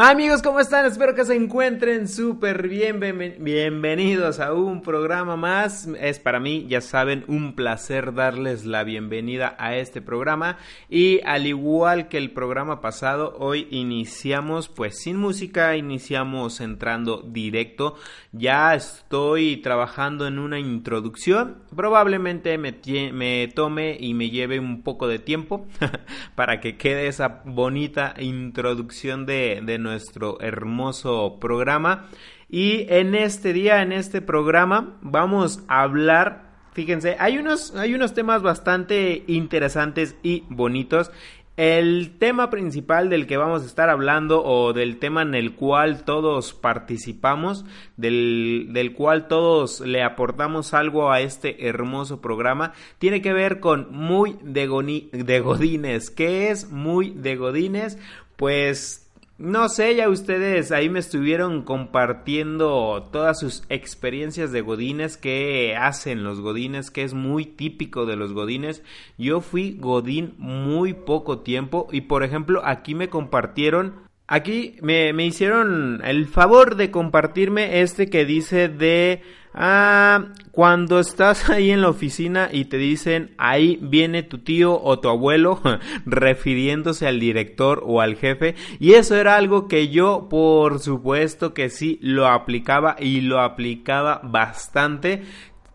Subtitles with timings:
[0.00, 0.86] Amigos, ¿cómo están?
[0.86, 3.00] Espero que se encuentren súper bien.
[3.40, 5.88] Bienvenidos a un programa más.
[5.98, 10.56] Es para mí, ya saben, un placer darles la bienvenida a este programa.
[10.88, 17.96] Y al igual que el programa pasado, hoy iniciamos pues sin música, iniciamos entrando directo.
[18.30, 21.64] Ya estoy trabajando en una introducción.
[21.74, 25.66] Probablemente me, tome y me lleve un poco de tiempo
[26.36, 32.08] para que quede esa bonita introducción de, de nuestro hermoso programa.
[32.48, 36.48] Y en este día, en este programa, vamos a hablar
[36.78, 41.10] Fíjense, hay unos, hay unos temas bastante interesantes y bonitos.
[41.56, 46.04] El tema principal del que vamos a estar hablando o del tema en el cual
[46.04, 47.64] todos participamos,
[47.96, 53.90] del, del cual todos le aportamos algo a este hermoso programa, tiene que ver con
[53.90, 56.10] muy de, de Godines.
[56.10, 57.98] ¿Qué es muy de Godines?
[58.36, 59.07] Pues
[59.38, 66.24] no sé, ya ustedes ahí me estuvieron compartiendo todas sus experiencias de godines, qué hacen
[66.24, 68.82] los godines, que es muy típico de los godines.
[69.16, 75.24] Yo fui godín muy poco tiempo y por ejemplo aquí me compartieron Aquí me, me,
[75.24, 79.22] hicieron el favor de compartirme este que dice de
[79.54, 85.00] ah, cuando estás ahí en la oficina y te dicen ahí viene tu tío o
[85.00, 85.62] tu abuelo
[86.04, 88.54] refiriéndose al director o al jefe.
[88.78, 94.20] Y eso era algo que yo por supuesto que sí lo aplicaba y lo aplicaba
[94.22, 95.22] bastante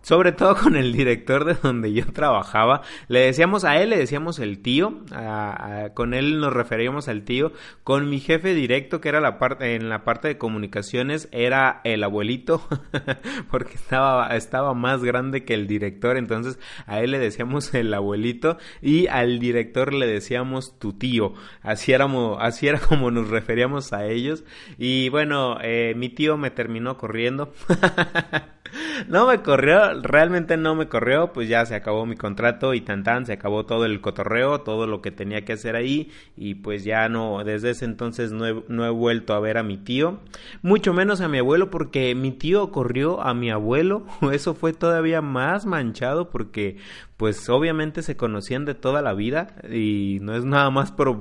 [0.04, 2.82] sobre todo con el director de donde yo trabajaba.
[3.08, 5.02] Le decíamos a él, le decíamos el tío,
[5.96, 7.54] con él nos referíamos al tío.
[7.84, 12.04] Con mi jefe directo, que era la parte, en la parte de comunicaciones, era el
[12.04, 12.68] abuelito,
[13.50, 18.58] porque estaba, estaba más grande que el director, entonces a él le decíamos el abuelito
[18.82, 21.34] y al director le decíamos tu tío.
[21.62, 24.44] Así éramos, así era como nos referíamos a ellos.
[24.78, 27.54] Y bueno, eh, mi tío me terminó corriendo.
[29.08, 33.04] no me corrió, realmente no me corrió, pues ya se acabó mi contrato y tan
[33.04, 36.84] tan, se acabó todo el cotorreo, todo lo que tenía que hacer ahí y pues
[36.84, 40.20] ya no, desde ese entonces no he, no he vuelto a ver a mi tío,
[40.62, 45.22] mucho menos a mi abuelo porque mi tío corrió a mi abuelo, eso fue todavía
[45.22, 46.78] más manchado porque
[47.24, 51.18] pues obviamente se conocían de toda la vida y no es nada más por,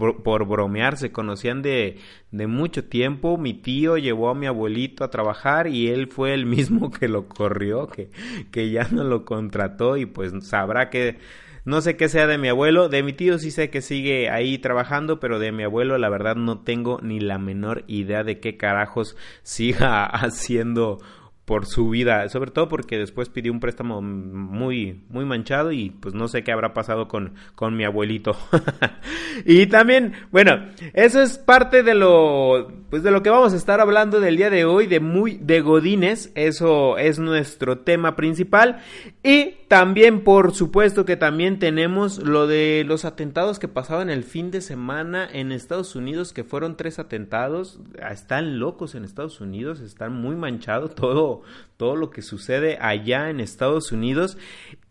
[0.48, 1.96] bromear, se conocían de,
[2.32, 3.38] de mucho tiempo.
[3.38, 7.28] Mi tío llevó a mi abuelito a trabajar y él fue el mismo que lo
[7.28, 8.10] corrió, que,
[8.50, 11.18] que ya no lo contrató y pues sabrá que
[11.64, 14.58] no sé qué sea de mi abuelo, de mi tío sí sé que sigue ahí
[14.58, 18.56] trabajando, pero de mi abuelo la verdad no tengo ni la menor idea de qué
[18.56, 20.98] carajos siga haciendo
[21.44, 26.14] por su vida, sobre todo porque después pidió un préstamo muy muy manchado y pues
[26.14, 28.36] no sé qué habrá pasado con, con mi abuelito.
[29.44, 33.80] y también, bueno, eso es parte de lo pues de lo que vamos a estar
[33.80, 38.80] hablando del día de hoy de muy de godines, eso es nuestro tema principal
[39.24, 44.50] y también por supuesto que también tenemos lo de los atentados que pasaban el fin
[44.50, 50.12] de semana en Estados Unidos, que fueron tres atentados, están locos en Estados Unidos, están
[50.12, 51.40] muy manchados todo
[51.78, 54.36] todo, lo que sucede allá en Estados Unidos.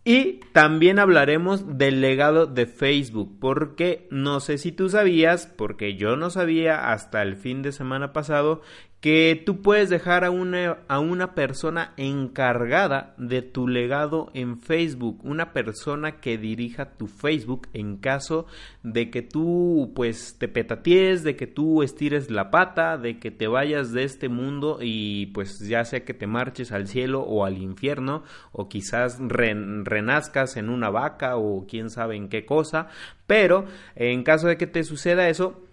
[0.03, 6.15] Y también hablaremos del legado de Facebook, porque no sé si tú sabías, porque yo
[6.15, 8.61] no sabía hasta el fin de semana pasado,
[9.01, 15.19] que tú puedes dejar a una, a una persona encargada de tu legado en Facebook,
[15.23, 18.45] una persona que dirija tu Facebook en caso
[18.83, 23.47] de que tú pues te petaties, de que tú estires la pata, de que te
[23.47, 27.57] vayas de este mundo y pues ya sea que te marches al cielo o al
[27.57, 32.87] infierno o quizás renazcas en una vaca o quién sabe en qué cosa,
[33.25, 35.70] pero en caso de que te suceda eso,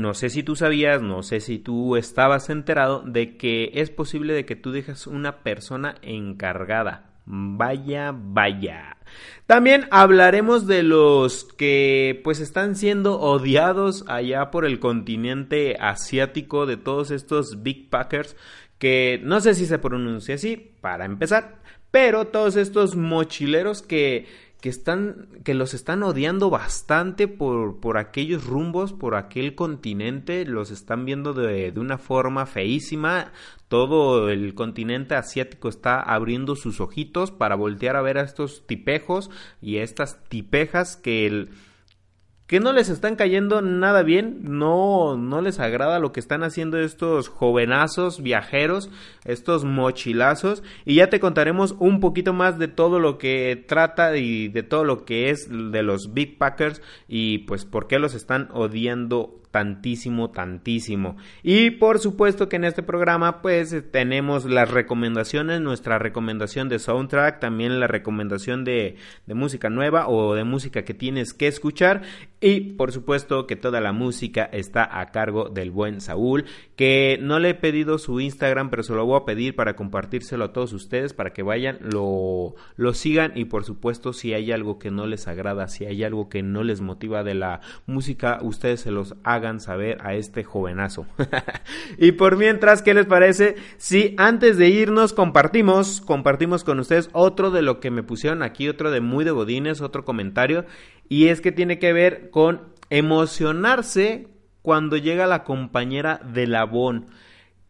[0.00, 4.32] no sé si tú sabías, no sé si tú estabas enterado de que es posible
[4.32, 7.10] de que tú dejes una persona encargada.
[7.26, 8.96] Vaya, vaya.
[9.46, 16.76] También hablaremos de los que pues están siendo odiados allá por el continente asiático de
[16.76, 18.36] todos estos big packers
[18.78, 21.60] que no sé si se pronuncia así para empezar,
[21.90, 24.26] pero todos estos mochileros que
[24.60, 30.70] que están que los están odiando bastante por, por aquellos rumbos, por aquel continente, los
[30.70, 33.32] están viendo de, de, una forma feísima.
[33.68, 39.30] Todo el continente asiático está abriendo sus ojitos para voltear a ver a estos tipejos
[39.62, 41.50] y a estas tipejas que el,
[42.50, 46.80] que no les están cayendo nada bien, no, no les agrada lo que están haciendo
[46.80, 48.90] estos jovenazos viajeros,
[49.24, 54.48] estos mochilazos, y ya te contaremos un poquito más de todo lo que trata y
[54.48, 58.48] de todo lo que es de los Big Packers y pues por qué los están
[58.52, 61.16] odiando tantísimo, tantísimo.
[61.42, 67.40] Y por supuesto que en este programa pues tenemos las recomendaciones, nuestra recomendación de soundtrack,
[67.40, 72.02] también la recomendación de, de música nueva o de música que tienes que escuchar
[72.40, 76.46] y por supuesto que toda la música está a cargo del buen Saúl,
[76.76, 80.44] que no le he pedido su Instagram, pero se lo voy a pedir para compartírselo
[80.44, 84.78] a todos ustedes, para que vayan, lo, lo sigan y por supuesto si hay algo
[84.78, 88.80] que no les agrada, si hay algo que no les motiva de la música, ustedes
[88.80, 91.06] se los hagan saber a este jovenazo.
[91.98, 93.56] y por mientras, ¿qué les parece?
[93.78, 98.68] Si antes de irnos compartimos, compartimos con ustedes otro de lo que me pusieron aquí,
[98.68, 100.64] otro de muy de Godines, otro comentario,
[101.08, 102.60] y es que tiene que ver con
[102.90, 104.28] emocionarse
[104.62, 107.06] cuando llega la compañera de Labón.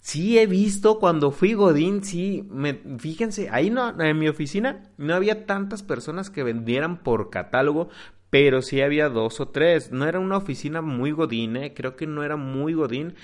[0.01, 5.15] Sí he visto cuando fui Godín, sí, me, fíjense, ahí no, en mi oficina no
[5.15, 7.91] había tantas personas que vendieran por catálogo,
[8.31, 9.93] pero sí había dos o tres.
[9.93, 11.75] No era una oficina muy Godín, ¿eh?
[11.75, 13.15] creo que no era muy Godín,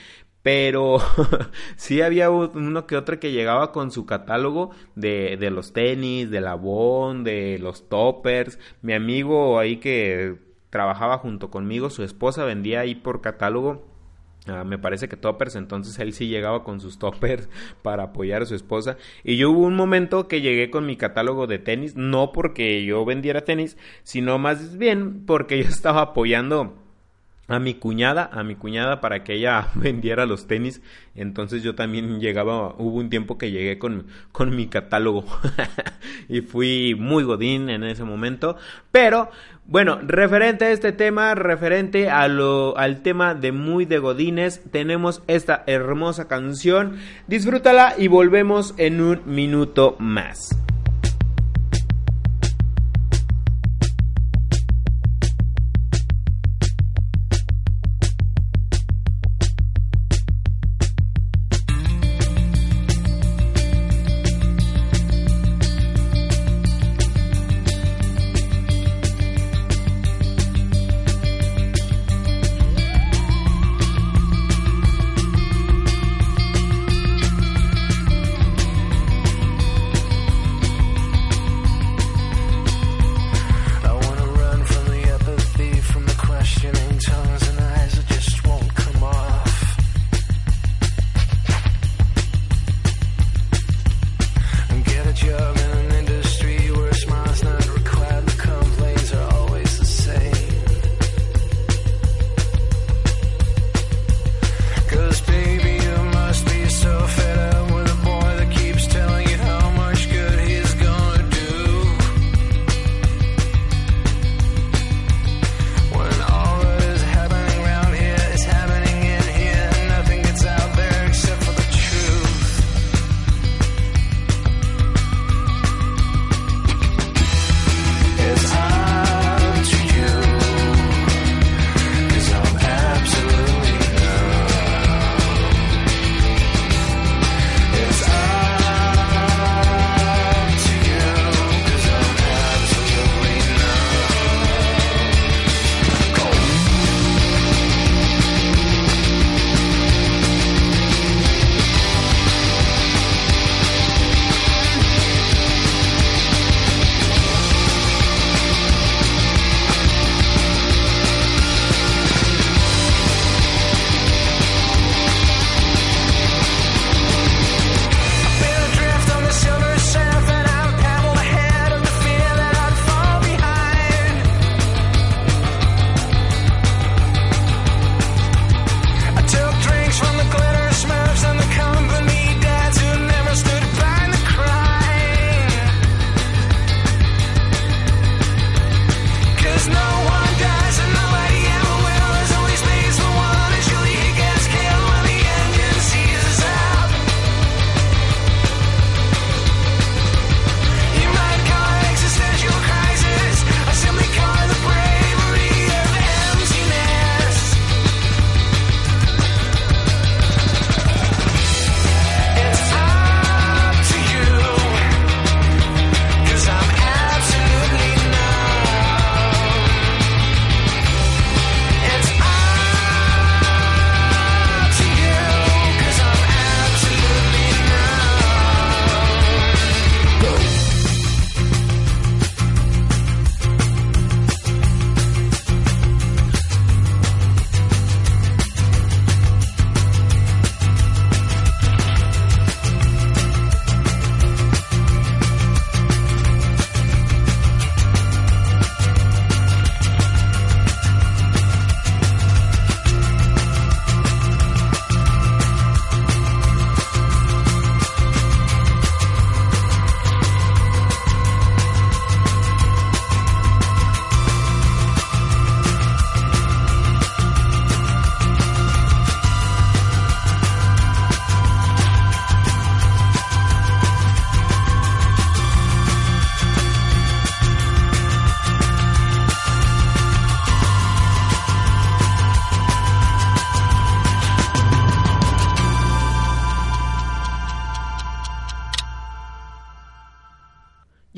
[0.43, 0.99] pero
[1.77, 6.41] sí había uno que otro que llegaba con su catálogo de, de los tenis, de
[6.41, 8.59] la de los toppers.
[8.83, 10.37] Mi amigo ahí que
[10.71, 13.96] trabajaba junto conmigo, su esposa vendía ahí por catálogo
[14.49, 17.49] Ah, me parece que toppers, entonces él sí llegaba con sus toppers
[17.83, 18.97] para apoyar a su esposa.
[19.25, 23.05] Y yo hubo un momento que llegué con mi catálogo de tenis, no porque yo
[23.05, 26.75] vendiera tenis, sino más bien porque yo estaba apoyando
[27.49, 30.83] a mi cuñada, a mi cuñada para que ella vendiera los tenis.
[31.15, 35.25] Entonces yo también llegaba, hubo un tiempo que llegué con, con mi catálogo
[36.29, 38.57] y fui muy godín en ese momento.
[38.91, 39.31] Pero
[39.69, 45.23] bueno, referente a este tema, referente a lo, al tema de muy de godines, tenemos
[45.27, 46.99] esta hermosa canción.
[47.27, 50.66] Disfrútala y volvemos en un minuto más.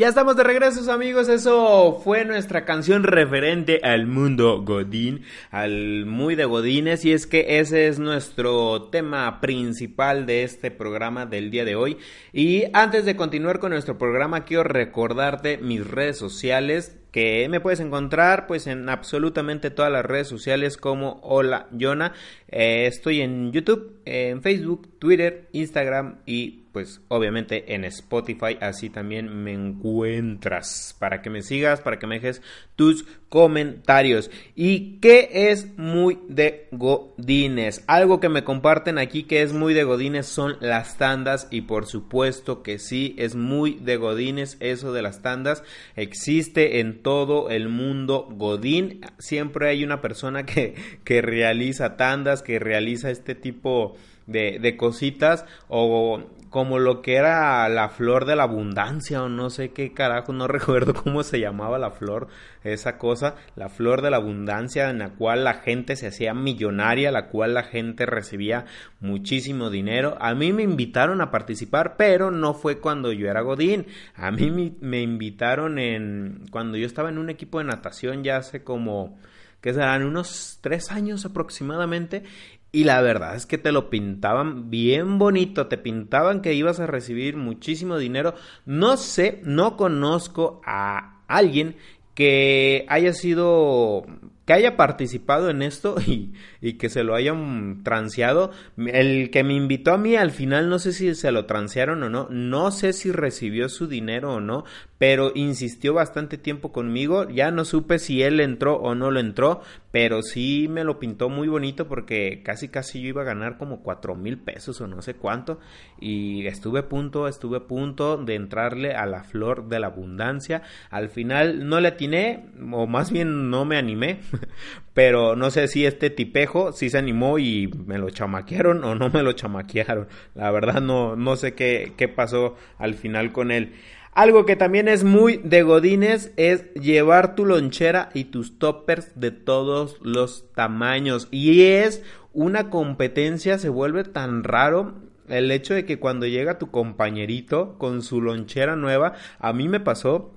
[0.09, 6.47] Estamos de regreso amigos, eso fue nuestra canción referente al mundo Godín, al muy de
[6.47, 7.05] Godines.
[7.05, 11.99] Y es que ese es nuestro tema principal de este programa del día de hoy.
[12.33, 17.81] Y antes de continuar con nuestro programa quiero recordarte mis redes sociales que me puedes
[17.81, 22.13] encontrar pues en absolutamente todas las redes sociales como Hola Yona.
[22.49, 29.43] Eh, estoy en YouTube, en Facebook, Twitter, Instagram y pues obviamente en Spotify así también
[29.43, 32.43] me encuentras para que me sigas, para que me dejes
[32.77, 34.31] tus comentarios.
[34.55, 37.85] ¿Y qué es muy de Godines?
[37.87, 41.87] Algo que me comparten aquí que es muy de Godines son las tandas y por
[41.87, 45.63] supuesto que sí, es muy de Godines eso de las tandas.
[45.97, 49.01] Existe en todo el mundo Godín.
[49.19, 55.45] Siempre hay una persona que, que realiza tandas, que realiza este tipo de, de cositas
[55.69, 60.33] o como lo que era la flor de la abundancia o no sé qué carajo,
[60.33, 62.29] no recuerdo cómo se llamaba la flor,
[62.65, 67.11] esa cosa, la flor de la abundancia en la cual la gente se hacía millonaria,
[67.11, 68.67] la cual la gente recibía
[69.01, 70.17] muchísimo dinero.
[70.21, 73.87] A mí me invitaron a participar, pero no fue cuando yo era Godín.
[74.15, 74.51] A mí
[74.81, 79.19] me, invitaron en cuando yo estaba en un equipo de natación ya hace como
[79.61, 82.23] que serán unos tres años aproximadamente
[82.71, 86.87] y la verdad es que te lo pintaban bien bonito, te pintaban que ibas a
[86.87, 88.35] recibir muchísimo dinero.
[88.67, 91.77] No sé, no conozco a alguien
[92.15, 94.05] que haya sido
[94.49, 98.51] que haya participado en esto y, y, que se lo hayan transeado.
[98.79, 102.09] El que me invitó a mí al final no sé si se lo transearon o
[102.09, 104.65] no, no sé si recibió su dinero o no,
[104.97, 107.29] pero insistió bastante tiempo conmigo.
[107.29, 111.29] Ya no supe si él entró o no lo entró, pero sí me lo pintó
[111.29, 115.03] muy bonito porque casi casi yo iba a ganar como cuatro mil pesos o no
[115.03, 115.61] sé cuánto
[116.01, 120.63] y estuve a punto, estuve a punto de entrarle a la flor de la abundancia.
[120.91, 124.21] Al final no le atiné o más bien no me animé
[124.95, 129.11] pero no sé si este tipejo sí se animó y me lo chamaquearon o no
[129.11, 130.09] me lo chamaquearon.
[130.35, 133.75] La verdad no, no sé qué, qué pasó al final con él.
[134.13, 139.31] Algo que también es muy de godines es llevar tu lonchera y tus toppers de
[139.31, 141.29] todos los tamaños.
[141.31, 142.03] Y es
[142.33, 144.95] una competencia, se vuelve tan raro
[145.29, 149.81] el hecho de que cuando llega tu compañerito con su lonchera nueva, a mí me
[149.81, 150.33] pasó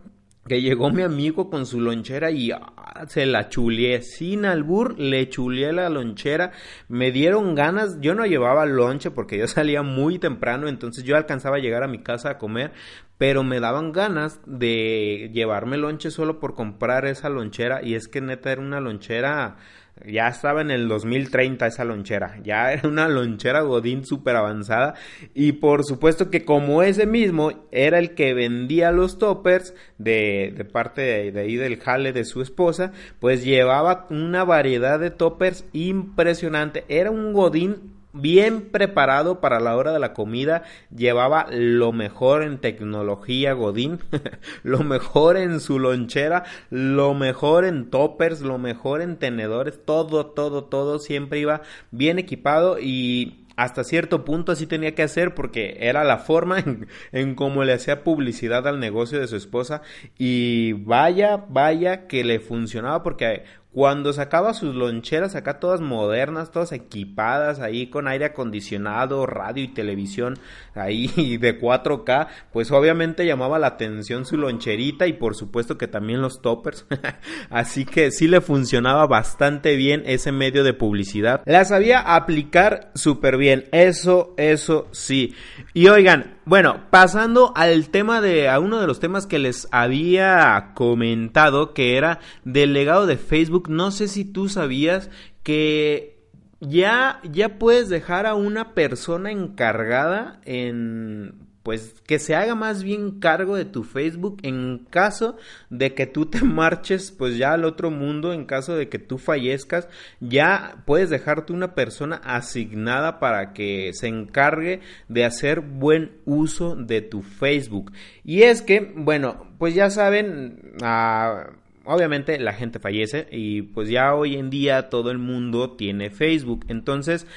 [0.47, 4.01] que llegó mi amigo con su lonchera y ah, se la chuleé.
[4.01, 6.51] Sin albur, le chuleé la lonchera.
[6.87, 7.99] Me dieron ganas.
[8.01, 11.87] Yo no llevaba lonche porque yo salía muy temprano, entonces yo alcanzaba a llegar a
[11.87, 12.71] mi casa a comer.
[13.17, 17.81] Pero me daban ganas de llevarme lonche solo por comprar esa lonchera.
[17.83, 19.57] Y es que neta era una lonchera
[20.05, 22.39] ya estaba en el 2030 esa lonchera.
[22.43, 24.95] Ya era una lonchera Godín súper avanzada.
[25.33, 30.65] Y por supuesto que como ese mismo era el que vendía los toppers de, de
[30.65, 35.65] parte de, de, ahí del jale de su esposa, pues llevaba una variedad de toppers
[35.73, 36.85] impresionante.
[36.87, 40.63] Era un Godín bien preparado para la hora de la comida,
[40.95, 43.99] llevaba lo mejor en tecnología Godín,
[44.63, 50.65] lo mejor en su lonchera, lo mejor en toppers, lo mejor en tenedores, todo, todo,
[50.65, 56.03] todo siempre iba bien equipado y hasta cierto punto así tenía que hacer porque era
[56.03, 59.81] la forma en, en cómo le hacía publicidad al negocio de su esposa
[60.17, 66.73] y vaya, vaya que le funcionaba porque cuando sacaba sus loncheras acá todas modernas, todas
[66.73, 70.37] equipadas ahí con aire acondicionado, radio y televisión
[70.75, 76.21] ahí de 4K, pues obviamente llamaba la atención su loncherita y por supuesto que también
[76.21, 76.85] los toppers.
[77.49, 81.41] Así que sí le funcionaba bastante bien ese medio de publicidad.
[81.45, 85.33] La sabía aplicar súper bien, eso, eso sí.
[85.73, 90.71] Y oigan, bueno, pasando al tema de, a uno de los temas que les había
[90.73, 95.09] comentado, que era del legado de Facebook, no sé si tú sabías
[95.43, 96.19] que
[96.59, 103.19] ya, ya puedes dejar a una persona encargada en pues que se haga más bien
[103.19, 105.37] cargo de tu Facebook en caso
[105.69, 109.17] de que tú te marches pues ya al otro mundo, en caso de que tú
[109.17, 109.87] fallezcas,
[110.19, 117.01] ya puedes dejarte una persona asignada para que se encargue de hacer buen uso de
[117.01, 117.91] tu Facebook.
[118.23, 121.51] Y es que, bueno, pues ya saben, ah,
[121.85, 126.65] obviamente la gente fallece y pues ya hoy en día todo el mundo tiene Facebook.
[126.67, 127.27] Entonces,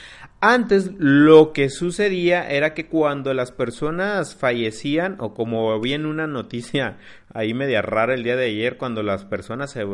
[0.53, 6.27] antes lo que sucedía era que cuando las personas fallecían, o como vi en una
[6.27, 6.99] noticia
[7.33, 9.87] ahí media rara el día de ayer, cuando las personas se,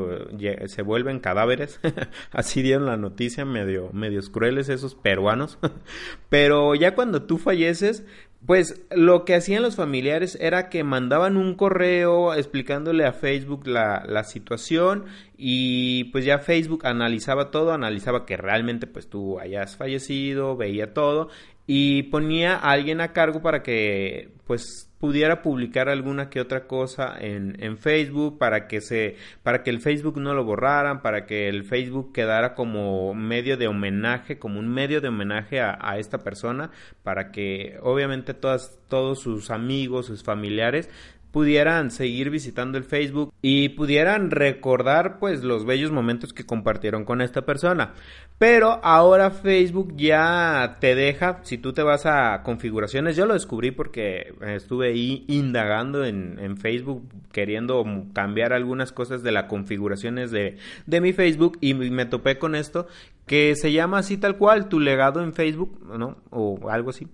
[0.67, 1.79] se vuelven cadáveres,
[2.33, 5.59] así dieron la noticia, medio, medios crueles esos peruanos,
[6.29, 8.05] pero ya cuando tú falleces,
[8.47, 14.05] pues lo que hacían los familiares era que mandaban un correo explicándole a Facebook la,
[14.07, 15.05] la, situación
[15.37, 21.29] y pues ya Facebook analizaba todo, analizaba que realmente pues tú hayas fallecido, veía todo
[21.73, 27.15] y ponía a alguien a cargo para que pues pudiera publicar alguna que otra cosa
[27.17, 31.49] en, en, Facebook para que se para que el Facebook no lo borraran para que
[31.49, 36.19] el Facebook quedara como medio de homenaje como un medio de homenaje a, a esta
[36.25, 36.73] persona
[37.05, 40.91] para que obviamente todas todos sus amigos sus familiares
[41.33, 47.21] pudieran seguir visitando el Facebook y pudieran recordar pues los bellos momentos que compartieron con
[47.21, 47.95] esta persona.
[48.39, 53.71] Pero ahora Facebook ya te deja, si tú te vas a configuraciones, yo lo descubrí
[53.71, 57.85] porque estuve ahí indagando en, en Facebook queriendo
[58.15, 60.57] cambiar algunas cosas de las configuraciones de,
[60.87, 62.87] de mi Facebook y me topé con esto
[63.31, 66.17] que se llama así tal cual, tu legado en Facebook, ¿no?
[66.31, 67.07] O algo así.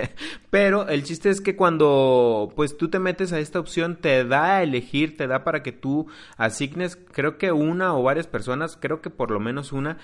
[0.50, 4.56] Pero el chiste es que cuando pues tú te metes a esta opción te da
[4.56, 6.06] a elegir, te da para que tú
[6.38, 9.98] asignes, creo que una o varias personas, creo que por lo menos una,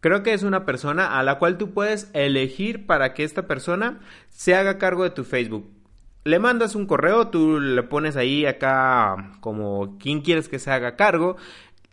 [0.00, 4.00] creo que es una persona a la cual tú puedes elegir para que esta persona
[4.30, 5.68] se haga cargo de tu Facebook.
[6.24, 10.96] Le mandas un correo, tú le pones ahí acá como quién quieres que se haga
[10.96, 11.36] cargo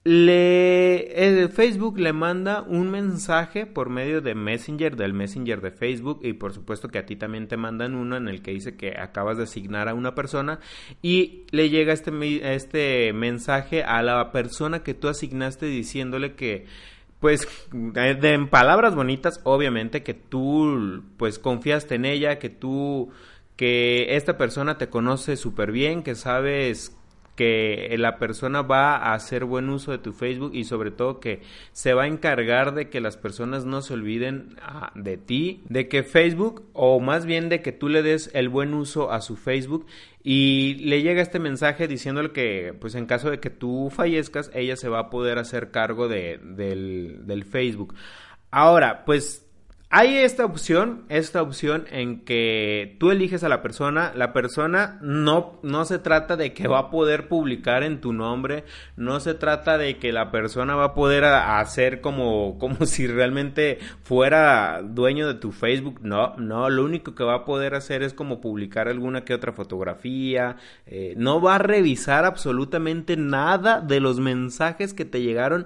[0.04, 6.34] le Facebook le manda un mensaje por medio de Messenger del Messenger de Facebook y
[6.34, 9.38] por supuesto que a ti también te mandan uno en el que dice que acabas
[9.38, 10.60] de asignar a una persona
[11.02, 12.12] y le llega este
[12.56, 16.66] este mensaje a la persona que tú asignaste diciéndole que
[17.20, 23.10] pues de, en palabras bonitas obviamente que tú pues confiaste en ella que tú
[23.56, 26.97] que esta persona te conoce súper bien que sabes
[27.38, 31.42] que la persona va a hacer buen uso de tu Facebook y sobre todo que
[31.72, 35.88] se va a encargar de que las personas no se olviden ah, de ti, de
[35.88, 39.36] que Facebook o más bien de que tú le des el buen uso a su
[39.36, 39.86] Facebook
[40.24, 44.76] y le llega este mensaje diciéndole que pues en caso de que tú fallezcas ella
[44.76, 47.94] se va a poder hacer cargo de, del, del Facebook.
[48.50, 49.47] Ahora, pues
[49.90, 55.62] hay esta opción, esta opción en que tú eliges a la persona, la persona no,
[55.64, 58.66] no se trata de que va a poder publicar en tu nombre,
[58.98, 63.80] no se trata de que la persona va a poder hacer como, como si realmente
[64.04, 68.14] fuera dueño de tu Facebook, no, no, lo único que va a poder hacer es
[68.14, 74.20] como publicar alguna que otra fotografía, eh, no va a revisar absolutamente nada de los
[74.20, 75.66] mensajes que te llegaron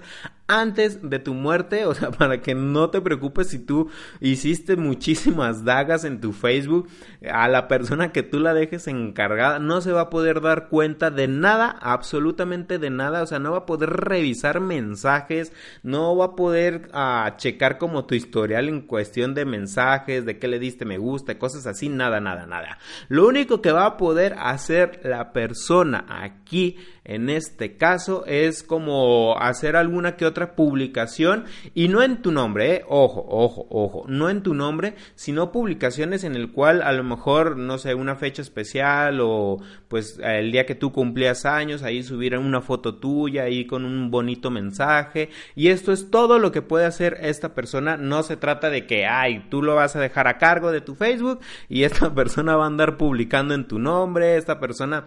[0.52, 5.64] antes de tu muerte, o sea, para que no te preocupes si tú hiciste muchísimas
[5.64, 6.90] dagas en tu Facebook,
[7.32, 11.10] a la persona que tú la dejes encargada no se va a poder dar cuenta
[11.10, 16.26] de nada, absolutamente de nada, o sea, no va a poder revisar mensajes, no va
[16.26, 20.84] a poder uh, checar como tu historial en cuestión de mensajes, de qué le diste
[20.84, 22.78] me gusta, cosas así, nada, nada, nada.
[23.08, 29.36] Lo único que va a poder hacer la persona aquí en este caso es como
[29.40, 32.86] hacer alguna que otra publicación y no en tu nombre, ¿eh?
[32.88, 37.58] ojo, ojo, ojo, no en tu nombre, sino publicaciones en el cual a lo mejor,
[37.58, 42.38] no sé, una fecha especial o pues el día que tú cumplías años, ahí subir
[42.38, 45.30] una foto tuya ahí con un bonito mensaje.
[45.56, 49.06] Y esto es todo lo que puede hacer esta persona, no se trata de que,
[49.06, 52.66] ay, tú lo vas a dejar a cargo de tu Facebook y esta persona va
[52.66, 55.06] a andar publicando en tu nombre, esta persona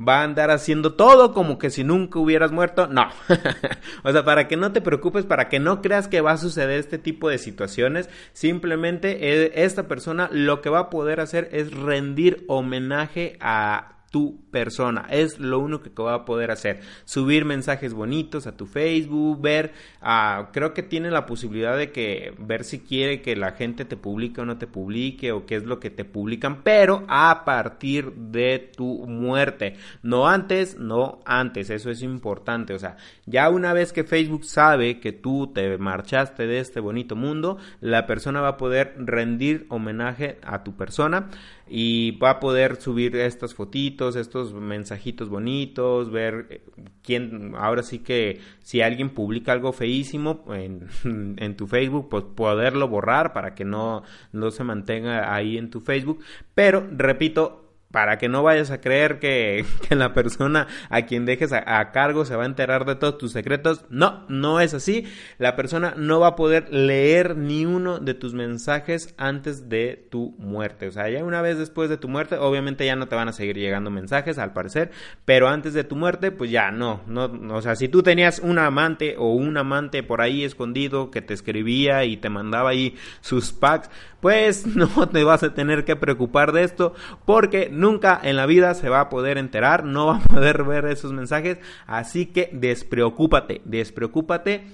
[0.00, 2.86] va a andar haciendo todo como que si nunca hubieras muerto.
[2.86, 3.08] No.
[4.04, 6.78] o sea, para que no te preocupes, para que no creas que va a suceder
[6.78, 11.72] este tipo de situaciones, simplemente eh, esta persona lo que va a poder hacer es
[11.72, 15.06] rendir homenaje a tu persona.
[15.10, 16.82] Es lo único que va a poder hacer.
[17.04, 19.72] Subir mensajes bonitos a tu Facebook, ver,
[20.02, 23.96] uh, creo que tiene la posibilidad de que ver si quiere que la gente te
[23.96, 28.12] publique o no te publique o qué es lo que te publican, pero a partir
[28.12, 29.74] de tu muerte.
[30.04, 31.70] No antes, no antes.
[31.70, 32.72] Eso es importante.
[32.72, 32.96] O sea,
[33.26, 38.06] ya una vez que Facebook sabe que tú te marchaste de este bonito mundo, la
[38.06, 41.30] persona va a poder rendir homenaje a tu persona
[41.68, 46.60] y va a poder subir estas fotitos, estos mensajitos bonitos, ver eh,
[47.02, 50.88] quién, ahora sí que si alguien publica algo feísimo en,
[51.38, 55.80] en tu Facebook, pues poderlo borrar para que no, no se mantenga ahí en tu
[55.80, 56.22] Facebook.
[56.54, 57.63] Pero, repito,
[57.94, 62.34] para que no vayas a creer que, la persona a quien dejes a, cargo se
[62.34, 63.84] va a enterar de todos tus secretos.
[63.88, 65.06] No, no es así.
[65.38, 70.34] La persona no va a poder leer ni uno de tus mensajes antes de tu
[70.38, 70.88] muerte.
[70.88, 73.32] O sea, ya una vez después de tu muerte, obviamente ya no te van a
[73.32, 74.90] seguir llegando mensajes, al parecer,
[75.24, 78.58] pero antes de tu muerte, pues ya no, no, o sea, si tú tenías un
[78.58, 83.52] amante o un amante por ahí escondido que te escribía y te mandaba ahí sus
[83.52, 83.88] packs,
[84.24, 86.94] pues no te vas a tener que preocupar de esto
[87.26, 90.86] porque nunca en la vida se va a poder enterar, no va a poder ver
[90.86, 94.64] esos mensajes, así que despreocúpate, despreocúpate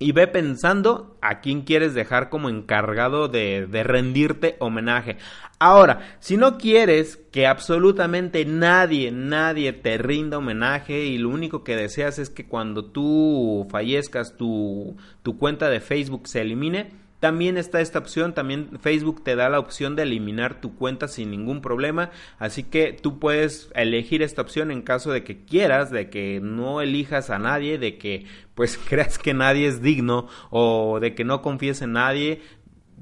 [0.00, 5.16] y ve pensando a quién quieres dejar como encargado de, de, rendirte homenaje.
[5.58, 11.76] Ahora, si no quieres que absolutamente nadie, nadie te rinda homenaje y lo único que
[11.76, 17.80] deseas es que cuando tú fallezcas tu, tu cuenta de Facebook se elimine, también está
[17.80, 22.10] esta opción, también Facebook te da la opción de eliminar tu cuenta sin ningún problema,
[22.38, 26.80] así que tú puedes elegir esta opción en caso de que quieras, de que no
[26.80, 31.42] elijas a nadie, de que pues creas que nadie es digno o de que no
[31.42, 32.42] confíes en nadie,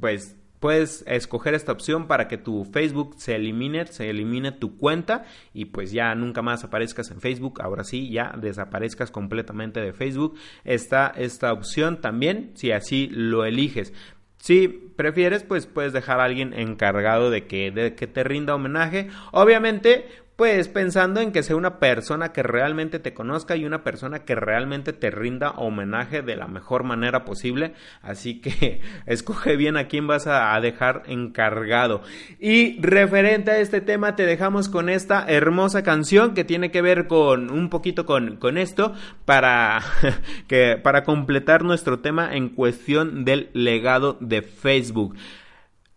[0.00, 5.24] pues puedes escoger esta opción para que tu Facebook se elimine, se elimine tu cuenta
[5.52, 7.60] y pues ya nunca más aparezcas en Facebook.
[7.62, 10.36] Ahora sí, ya desaparezcas completamente de Facebook.
[10.64, 13.92] Está esta opción también, si así lo eliges.
[14.38, 19.08] Si prefieres, pues puedes dejar a alguien encargado de que, de que te rinda homenaje.
[19.32, 24.20] Obviamente, pues pensando en que sea una persona que realmente te conozca y una persona
[24.20, 27.72] que realmente te rinda homenaje de la mejor manera posible.
[28.02, 32.02] Así que escoge bien a quién vas a dejar encargado.
[32.38, 37.06] Y referente a este tema te dejamos con esta hermosa canción que tiene que ver
[37.06, 38.92] con un poquito con, con esto
[39.24, 39.80] para,
[40.48, 45.16] que, para completar nuestro tema en cuestión del legado de Facebook.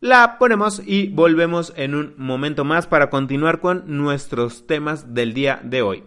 [0.01, 5.59] La ponemos y volvemos en un momento más para continuar con nuestros temas del día
[5.61, 6.03] de hoy.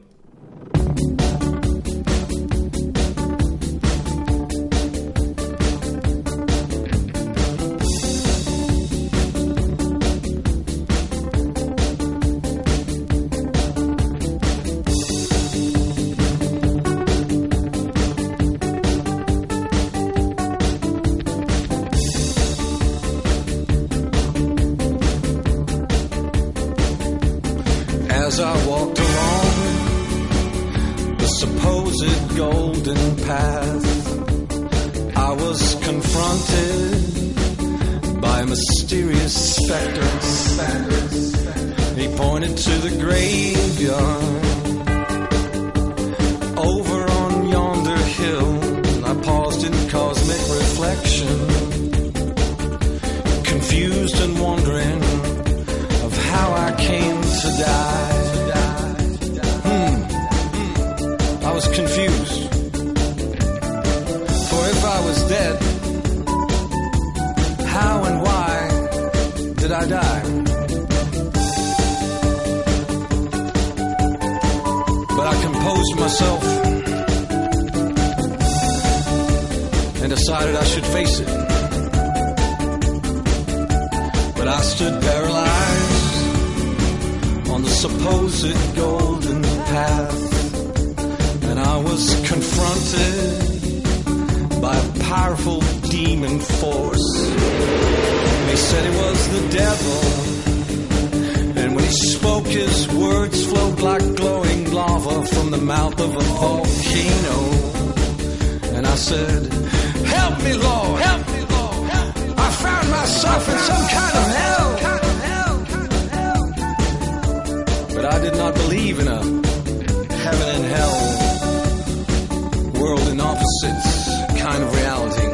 [123.64, 125.28] it's kind of reality.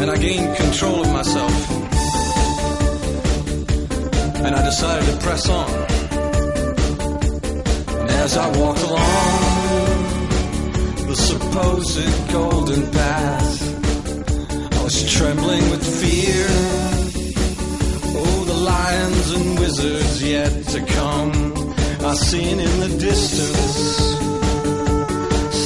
[0.00, 1.70] And I gained control of myself.
[4.44, 5.70] And I decided to press on.
[8.00, 9.46] And as I walked along
[11.08, 13.62] the supposed golden path,
[14.78, 16.65] I was trembling with fear
[18.96, 21.32] and wizards yet to come
[22.04, 23.76] are seen in the distance.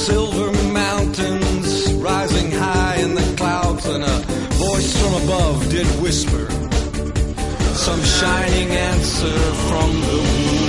[0.05, 4.17] Silver mountains rising high in the clouds, and a
[4.67, 6.47] voice from above did whisper
[7.87, 10.60] some shining answer from the moon.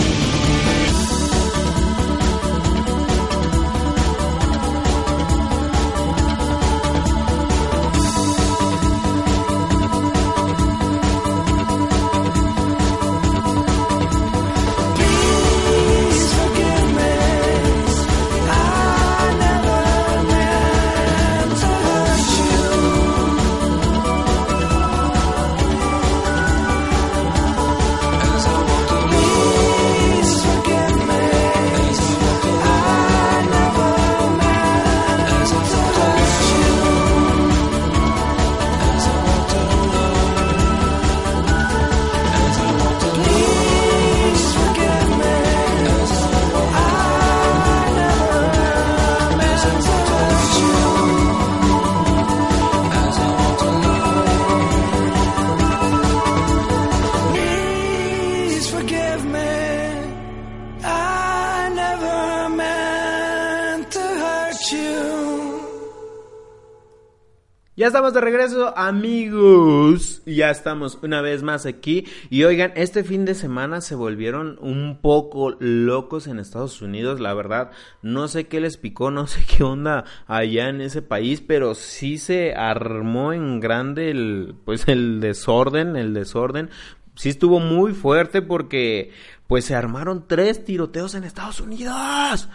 [67.83, 70.23] Ya estamos de regreso, amigos.
[70.25, 72.07] Ya estamos una vez más aquí.
[72.31, 77.19] Y oigan, este fin de semana se volvieron un poco locos en Estados Unidos.
[77.19, 81.41] La verdad, no sé qué les picó, no sé qué onda allá en ese país,
[81.41, 86.71] pero sí se armó en grande el, pues el desorden, el desorden.
[87.17, 89.11] Sí estuvo muy fuerte porque,
[89.49, 92.49] pues se armaron tres tiroteos en Estados Unidos.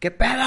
[0.00, 0.42] ¿Qué pedo?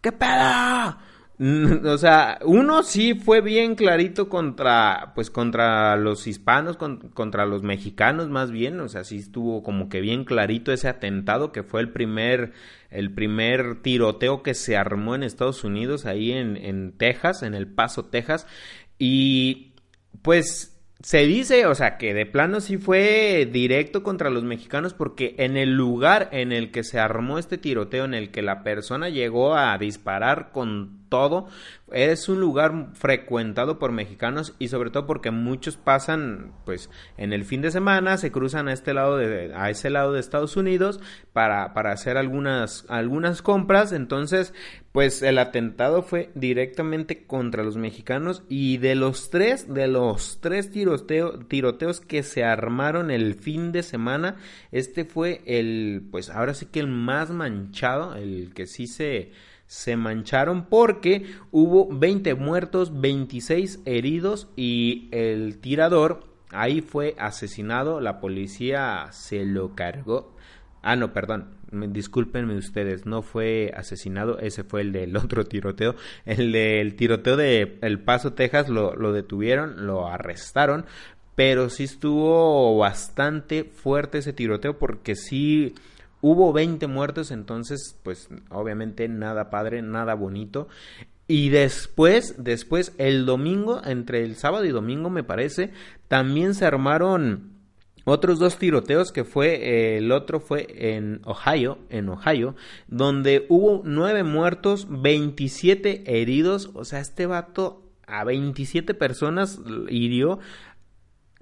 [0.00, 1.07] ¿Qué pedo?
[1.40, 8.28] O sea, uno sí fue bien clarito contra, pues contra los hispanos, contra los mexicanos
[8.28, 11.90] más bien, o sea, sí estuvo como que bien clarito ese atentado que fue el
[11.90, 12.52] primer,
[12.90, 17.68] el primer tiroteo que se armó en Estados Unidos, ahí en, en Texas, en El
[17.68, 18.48] Paso, Texas,
[18.98, 19.74] y
[20.22, 25.36] pues se dice, o sea, que de plano sí fue directo contra los mexicanos porque
[25.38, 29.08] en el lugar en el que se armó este tiroteo, en el que la persona
[29.08, 31.48] llegó a disparar con todo,
[31.92, 37.44] es un lugar frecuentado por mexicanos y sobre todo porque muchos pasan pues en el
[37.44, 41.00] fin de semana se cruzan a este lado de a ese lado de Estados Unidos
[41.32, 43.92] para, para hacer algunas algunas compras.
[43.92, 44.52] Entonces
[44.92, 50.70] pues el atentado fue directamente contra los mexicanos y de los tres de los tres
[50.70, 54.36] tiroteo, tiroteos que se armaron el fin de semana
[54.72, 59.32] este fue el pues ahora sí que el más manchado el que sí se
[59.68, 68.18] se mancharon porque hubo 20 muertos, 26 heridos y el tirador ahí fue asesinado, la
[68.18, 70.34] policía se lo cargó.
[70.80, 75.96] Ah, no, perdón, discúlpenme ustedes, no fue asesinado, ese fue el del otro tiroteo.
[76.24, 80.86] El del tiroteo de El Paso, Texas, lo, lo detuvieron, lo arrestaron,
[81.34, 85.74] pero sí estuvo bastante fuerte ese tiroteo porque sí
[86.20, 90.68] Hubo 20 muertos, entonces, pues obviamente nada padre, nada bonito.
[91.26, 95.70] Y después, después, el domingo, entre el sábado y domingo me parece,
[96.08, 97.58] también se armaron
[98.04, 104.24] otros dos tiroteos que fue, el otro fue en Ohio, en Ohio, donde hubo nueve
[104.24, 110.38] muertos, 27 heridos, o sea, este vato a 27 personas hirió,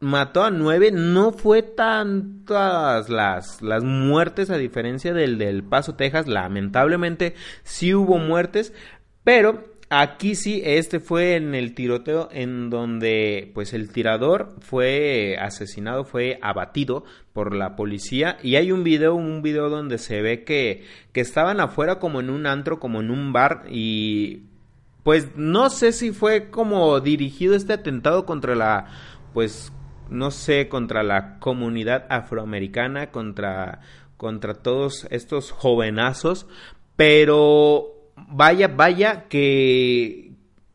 [0.01, 6.27] mató a nueve, no fue tantas las, las muertes a diferencia del del Paso, Texas,
[6.27, 8.73] lamentablemente sí hubo muertes,
[9.25, 16.05] pero aquí sí, este fue en el tiroteo en donde pues el tirador fue asesinado,
[16.05, 20.85] fue abatido por la policía y hay un video, un video donde se ve que,
[21.13, 24.43] que estaban afuera como en un antro, como en un bar y
[25.03, 28.87] pues no sé si fue como dirigido este atentado contra la
[29.33, 29.73] pues
[30.11, 33.81] no sé, contra la comunidad afroamericana, contra,
[34.17, 36.47] contra todos estos jovenazos,
[36.97, 40.33] pero vaya, vaya que,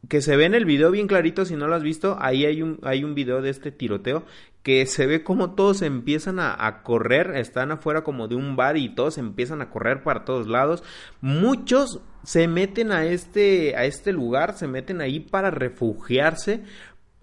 [0.07, 2.61] que se ve en el video bien clarito, si no lo has visto, ahí hay
[2.61, 4.25] un, hay un video de este tiroteo
[4.63, 8.77] que se ve como todos empiezan a, a, correr, están afuera como de un bar
[8.77, 10.83] y todos empiezan a correr para todos lados.
[11.19, 16.63] Muchos se meten a este, a este lugar, se meten ahí para refugiarse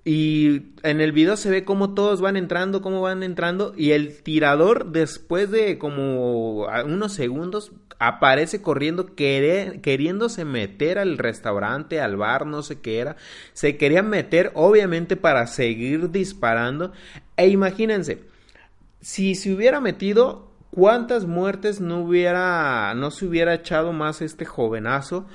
[0.05, 3.75] y en el video se ve cómo todos van entrando, cómo van entrando.
[3.77, 12.17] Y el tirador, después de como unos segundos, aparece corriendo, queriéndose meter al restaurante, al
[12.17, 13.17] bar, no sé qué era.
[13.53, 16.93] Se quería meter, obviamente, para seguir disparando.
[17.37, 18.23] E imagínense,
[19.01, 25.27] si se hubiera metido, ¿cuántas muertes no hubiera, no se hubiera echado más este jovenazo?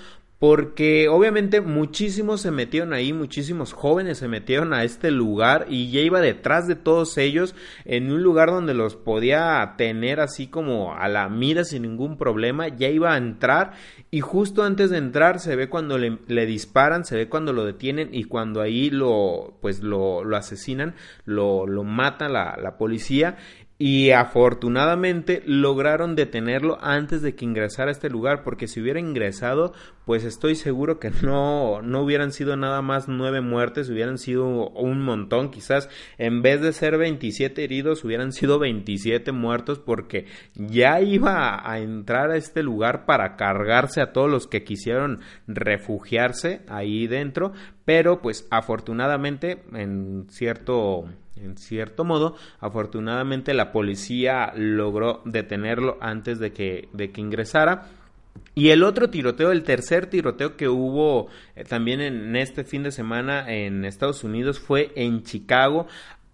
[0.43, 6.01] Porque obviamente muchísimos se metieron ahí, muchísimos jóvenes se metieron a este lugar y ya
[6.01, 11.07] iba detrás de todos ellos en un lugar donde los podía tener así como a
[11.07, 13.71] la mira sin ningún problema, ya iba a entrar
[14.11, 18.09] y justo antes de entrar se ve cuando le, disparan, se ve cuando lo detienen
[18.11, 23.37] y cuando ahí lo pues lo, asesinan, lo, lo mata la, la policía
[23.85, 29.73] y afortunadamente lograron detenerlo antes de que ingresara a este lugar, porque si hubiera ingresado,
[30.05, 35.01] pues estoy seguro que no, no hubieran sido nada más nueve muertes, hubieran sido un
[35.01, 41.69] montón, quizás en vez de ser 27 heridos, hubieran sido 27 muertos, porque ya iba
[41.69, 47.51] a entrar a este lugar para cargarse a todos los que quisieron refugiarse ahí dentro,
[47.83, 51.03] pero pues afortunadamente en cierto
[51.35, 57.87] en cierto modo, afortunadamente la policía logró detenerlo antes de que, de que ingresara.
[58.55, 62.91] Y el otro tiroteo, el tercer tiroteo que hubo eh, también en este fin de
[62.91, 65.87] semana en Estados Unidos fue en Chicago.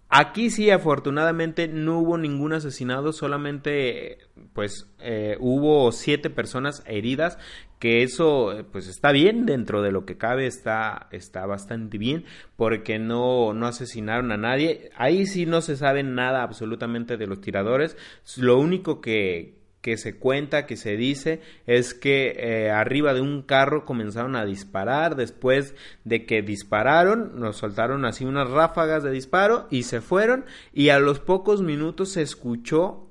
[0.08, 4.18] Aquí sí, afortunadamente no hubo ningún asesinado, solamente
[4.54, 7.38] pues eh, hubo siete personas heridas
[7.80, 12.24] que eso eh, pues está bien dentro de lo que cabe está está bastante bien
[12.54, 14.90] porque no no asesinaron a nadie.
[14.96, 17.96] Ahí sí no se sabe nada absolutamente de los tiradores.
[18.36, 23.42] Lo único que que se cuenta, que se dice, es que eh, arriba de un
[23.42, 29.66] carro comenzaron a disparar, después de que dispararon, nos soltaron así unas ráfagas de disparo
[29.70, 30.44] y se fueron.
[30.74, 33.09] Y a los pocos minutos se escuchó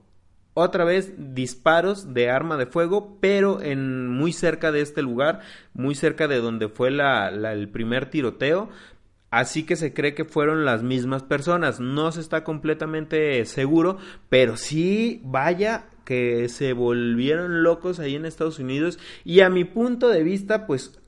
[0.60, 5.42] otra vez disparos de arma de fuego, pero en muy cerca de este lugar,
[5.74, 8.70] muy cerca de donde fue la, el primer tiroteo.
[9.32, 11.80] Así que se cree que fueron las mismas personas.
[11.80, 13.98] No se está completamente seguro,
[14.30, 18.98] pero sí, vaya que se volvieron locos ahí en Estados Unidos.
[19.24, 20.99] Y a mi punto de vista, pues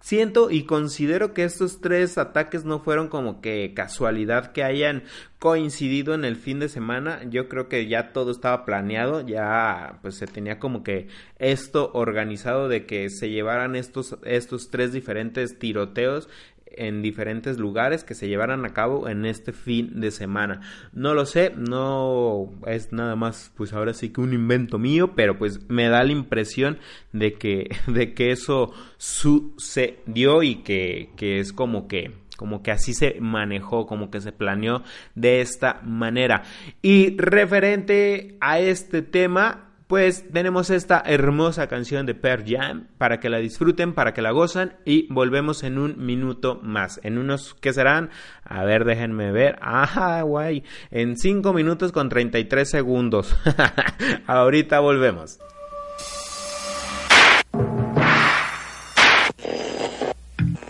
[0.00, 5.02] Siento y considero que estos tres ataques no fueron como que casualidad que hayan
[5.40, 7.22] coincidido en el fin de semana.
[7.28, 12.68] Yo creo que ya todo estaba planeado, ya pues se tenía como que esto organizado
[12.68, 16.28] de que se llevaran estos, estos tres diferentes tiroteos
[16.76, 20.60] en diferentes lugares que se llevaran a cabo en este fin de semana.
[20.92, 25.38] No lo sé, no es nada más pues ahora sí que un invento mío, pero
[25.38, 26.78] pues me da la impresión
[27.12, 32.92] de que de que eso sucedió y que, que es como que como que así
[32.92, 34.82] se manejó, como que se planeó
[35.14, 36.42] de esta manera.
[36.82, 43.30] Y referente a este tema, pues tenemos esta hermosa canción de Per Jam para que
[43.30, 46.98] la disfruten, para que la gozan y volvemos en un minuto más.
[47.04, 48.10] En unos, ¿qué serán?
[48.44, 49.58] A ver, déjenme ver.
[49.60, 50.64] Ah, guay.
[50.90, 53.36] En 5 minutos con 33 segundos.
[54.26, 55.38] Ahorita volvemos.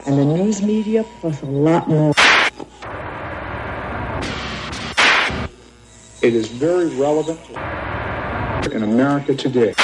[0.06, 2.12] And the news media plus a lot more.
[6.22, 7.40] It is very relevant.
[8.72, 9.74] In America today.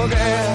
[0.00, 0.49] forget.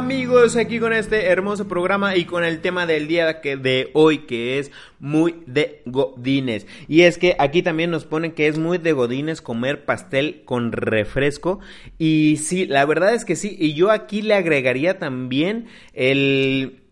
[0.00, 4.20] Amigos aquí con este hermoso programa y con el tema del día que de hoy
[4.20, 6.66] que es muy de godines.
[6.88, 10.72] Y es que aquí también nos ponen que es muy de godines comer pastel con
[10.72, 11.60] refresco.
[11.98, 13.54] Y sí, la verdad es que sí.
[13.60, 16.82] Y yo aquí le agregaría también el...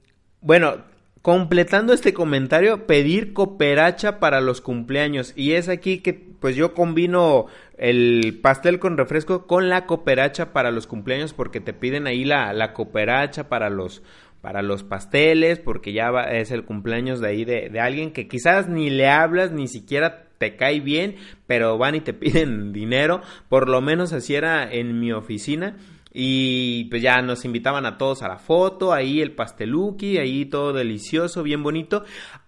[0.42, 0.84] Bueno,
[1.28, 5.34] completando este comentario, pedir cooperacha para los cumpleaños.
[5.36, 10.70] Y es aquí que pues yo combino el pastel con refresco con la cooperacha para
[10.70, 14.02] los cumpleaños porque te piden ahí la, la cooperacha para los
[14.40, 18.66] para los pasteles porque ya es el cumpleaños de ahí de, de alguien que quizás
[18.66, 21.16] ni le hablas ni siquiera te cae bien
[21.46, 23.20] pero van y te piden dinero
[23.50, 25.76] por lo menos así era en mi oficina
[26.20, 30.72] y pues ya nos invitaban a todos a la foto, ahí el pasteluki, ahí todo
[30.72, 32.02] delicioso, bien bonito.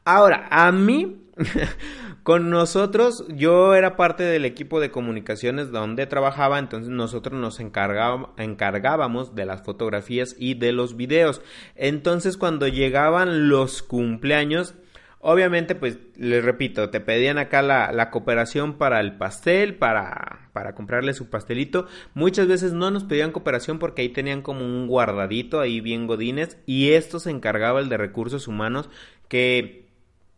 [0.05, 1.29] Ahora, a mí,
[2.25, 9.37] con nosotros, yo era parte del equipo de comunicaciones donde trabajaba, entonces nosotros nos encargábamos
[9.37, 11.41] de las fotografías y de los videos.
[11.77, 14.75] Entonces cuando llegaban los cumpleaños,
[15.23, 20.75] Obviamente, pues les repito, te pedían acá la, la, cooperación para el pastel, para, para
[20.75, 21.87] comprarle su pastelito.
[22.15, 26.57] Muchas veces no nos pedían cooperación porque ahí tenían como un guardadito, ahí bien godines,
[26.65, 28.89] y esto se encargaba el de recursos humanos,
[29.29, 29.91] que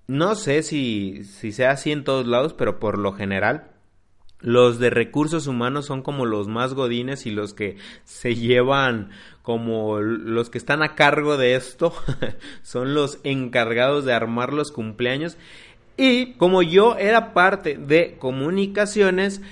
[0.08, 3.72] no sé si, si sea así en todos lados, pero por lo general
[4.42, 9.10] los de recursos humanos son como los más godines y los que se llevan
[9.42, 11.92] como los que están a cargo de esto
[12.62, 15.36] son los encargados de armar los cumpleaños
[15.96, 19.42] y como yo era parte de comunicaciones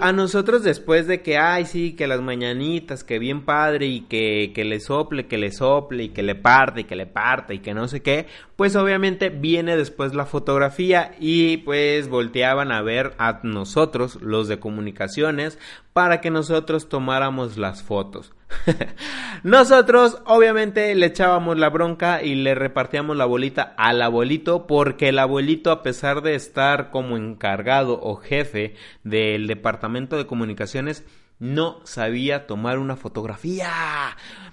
[0.00, 4.50] a nosotros después de que, ay, sí, que las mañanitas, que bien padre y que,
[4.52, 7.58] que le sople, que le sople y que le parte y que le parte y
[7.60, 8.26] que no sé qué,
[8.56, 14.58] pues obviamente viene después la fotografía y pues volteaban a ver a nosotros, los de
[14.58, 15.58] comunicaciones,
[15.92, 18.32] para que nosotros tomáramos las fotos.
[19.42, 25.18] Nosotros obviamente le echábamos la bronca y le repartíamos la bolita al abuelito porque el
[25.18, 31.04] abuelito a pesar de estar como encargado o jefe del departamento de comunicaciones
[31.38, 33.70] no sabía tomar una fotografía,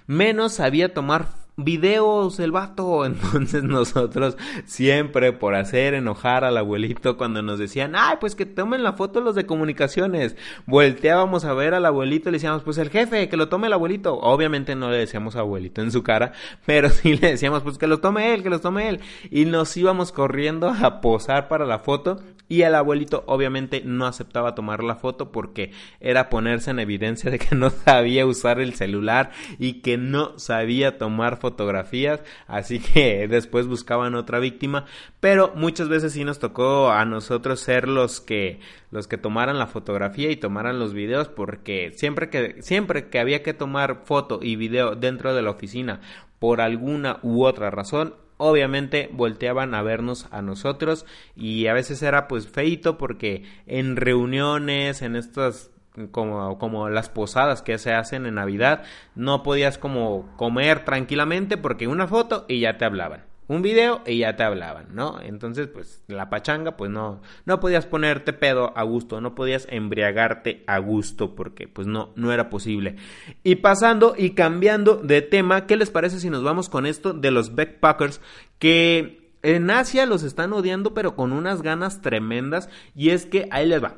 [0.07, 1.27] menos sabía tomar
[1.63, 3.05] videos el vato.
[3.05, 8.83] Entonces nosotros siempre por hacer enojar al abuelito cuando nos decían, ay, pues que tomen
[8.83, 10.35] la foto los de comunicaciones.
[10.65, 13.73] Volteábamos a ver al abuelito y le decíamos, pues el jefe, que lo tome el
[13.73, 14.19] abuelito.
[14.19, 16.33] Obviamente no le decíamos abuelito en su cara,
[16.65, 18.99] pero sí le decíamos, pues que lo tome él, que lo tome él.
[19.29, 22.19] Y nos íbamos corriendo a posar para la foto
[22.51, 25.71] y el abuelito obviamente no aceptaba tomar la foto porque
[26.01, 30.97] era ponerse en evidencia de que no sabía usar el celular y que no sabía
[30.97, 34.83] tomar fotografías, así que después buscaban otra víctima,
[35.21, 38.59] pero muchas veces sí nos tocó a nosotros ser los que
[38.91, 43.43] los que tomaran la fotografía y tomaran los videos porque siempre que siempre que había
[43.43, 46.01] que tomar foto y video dentro de la oficina
[46.37, 52.27] por alguna u otra razón obviamente volteaban a vernos a nosotros y a veces era
[52.27, 55.69] pues feito porque en reuniones, en estas
[56.09, 58.83] como, como las posadas que se hacen en Navidad,
[59.13, 64.19] no podías como comer tranquilamente porque una foto y ya te hablaban un video y
[64.19, 65.19] ya te hablaban, ¿no?
[65.21, 70.63] Entonces, pues la pachanga, pues no, no podías ponerte pedo a gusto, no podías embriagarte
[70.67, 72.95] a gusto porque pues no, no era posible.
[73.43, 77.31] Y pasando y cambiando de tema, ¿qué les parece si nos vamos con esto de
[77.31, 78.21] los backpackers
[78.57, 83.67] que en Asia los están odiando pero con unas ganas tremendas y es que ahí
[83.67, 83.97] les va.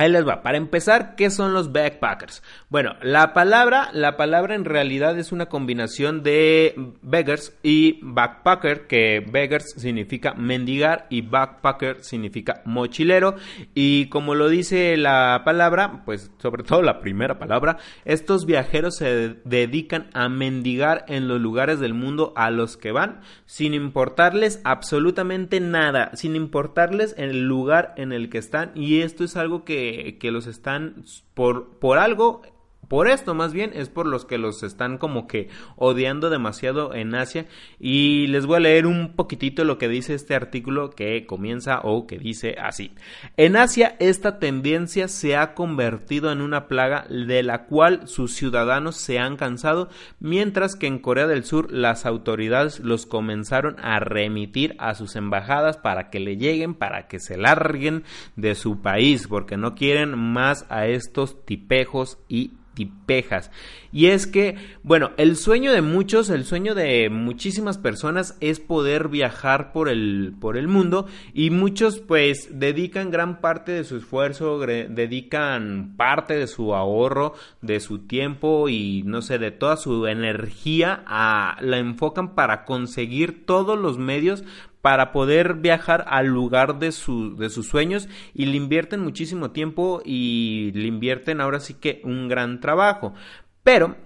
[0.00, 0.42] Ahí les va.
[0.44, 2.44] Para empezar, ¿qué son los backpackers?
[2.68, 9.26] Bueno, la palabra, la palabra en realidad es una combinación de beggars y backpacker, que
[9.28, 13.34] beggars significa mendigar y backpacker significa mochilero.
[13.74, 19.34] Y como lo dice la palabra, pues sobre todo la primera palabra, estos viajeros se
[19.44, 25.58] dedican a mendigar en los lugares del mundo a los que van, sin importarles absolutamente
[25.58, 28.70] nada, sin importarles el lugar en el que están.
[28.76, 29.87] Y esto es algo que
[30.18, 32.42] que, los están por, por algo
[32.88, 37.14] por esto más bien es por los que los están como que odiando demasiado en
[37.14, 37.46] Asia
[37.78, 42.06] y les voy a leer un poquitito lo que dice este artículo que comienza o
[42.06, 42.92] que dice así.
[43.36, 48.96] En Asia esta tendencia se ha convertido en una plaga de la cual sus ciudadanos
[48.96, 54.74] se han cansado mientras que en Corea del Sur las autoridades los comenzaron a remitir
[54.78, 58.04] a sus embajadas para que le lleguen, para que se larguen
[58.36, 63.50] de su país porque no quieren más a estos tipejos y tipejas.
[63.90, 64.54] Y es que,
[64.84, 70.34] bueno, el sueño de muchos, el sueño de muchísimas personas es poder viajar por el,
[70.40, 76.46] por el mundo y muchos pues dedican gran parte de su esfuerzo, dedican parte de
[76.46, 82.36] su ahorro, de su tiempo y no sé, de toda su energía a la enfocan
[82.36, 84.44] para conseguir todos los medios
[84.80, 90.00] para poder viajar al lugar de, su, de sus sueños y le invierten muchísimo tiempo
[90.04, 93.14] y le invierten ahora sí que un gran trabajo.
[93.62, 93.96] Pero,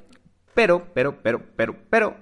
[0.54, 2.16] pero, pero, pero, pero, pero,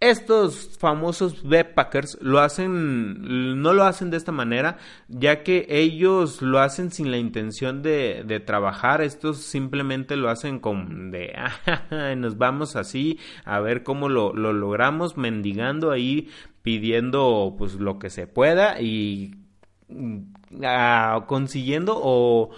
[0.00, 4.76] estos famosos backpackers lo hacen, no lo hacen de esta manera,
[5.08, 9.00] ya que ellos lo hacen sin la intención de, de trabajar.
[9.00, 11.32] Estos simplemente lo hacen con de,
[12.16, 16.28] nos vamos así a ver cómo lo, lo logramos, mendigando ahí
[16.64, 19.34] pidiendo pues lo que se pueda y
[19.88, 20.20] mm,
[21.26, 22.50] consiguiendo o,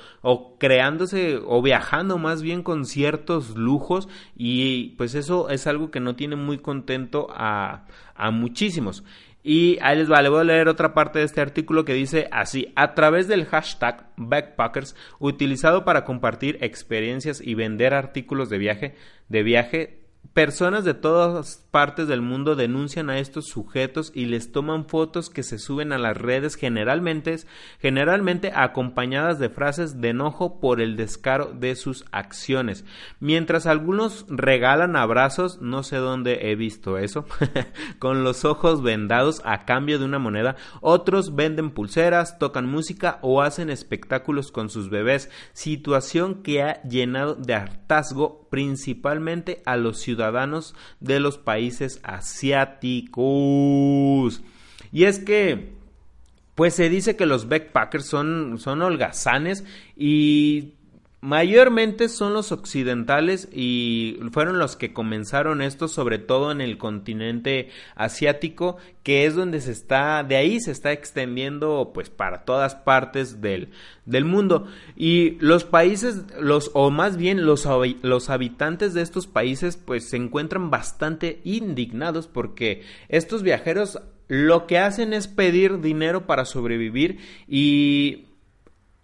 [0.58, 6.14] creándose o viajando más bien con ciertos lujos y pues eso es algo que no
[6.14, 9.02] tiene muy contento a, a muchísimos.
[9.42, 12.28] Y ahí les va, le voy a leer otra parte de este artículo que dice
[12.30, 18.94] así, a través del hashtag Backpackers, utilizado para compartir experiencias y vender artículos de viaje,
[19.28, 20.05] de viaje,
[20.36, 25.42] Personas de todas partes del mundo denuncian a estos sujetos y les toman fotos que
[25.42, 27.38] se suben a las redes generalmente,
[27.80, 32.84] generalmente acompañadas de frases de enojo por el descaro de sus acciones.
[33.18, 37.24] Mientras algunos regalan abrazos, no sé dónde he visto eso,
[37.98, 43.40] con los ojos vendados a cambio de una moneda, otros venden pulseras, tocan música o
[43.40, 50.25] hacen espectáculos con sus bebés, situación que ha llenado de hartazgo principalmente a los ciudadanos
[51.00, 53.22] de los países asiáticos.
[54.92, 55.72] Y es que,
[56.54, 59.64] pues se dice que los backpackers son, son holgazanes
[59.96, 60.74] y
[61.22, 67.70] Mayormente son los occidentales y fueron los que comenzaron esto, sobre todo en el continente
[67.94, 73.40] asiático, que es donde se está, de ahí se está extendiendo pues para todas partes
[73.40, 73.70] del,
[74.04, 74.66] del mundo.
[74.94, 77.66] Y los países, los, o más bien los,
[78.02, 83.98] los habitantes de estos países pues se encuentran bastante indignados porque estos viajeros
[84.28, 88.25] lo que hacen es pedir dinero para sobrevivir y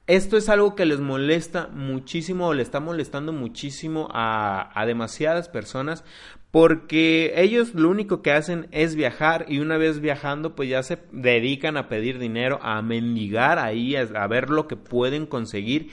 [0.07, 5.49] esto es algo que les molesta muchísimo o le está molestando muchísimo a, a, demasiadas
[5.49, 6.05] personas
[6.51, 10.99] porque ellos lo único que hacen es viajar y una vez viajando pues ya se
[11.13, 15.91] dedican a pedir dinero, a mendigar ahí, a, a ver lo que pueden conseguir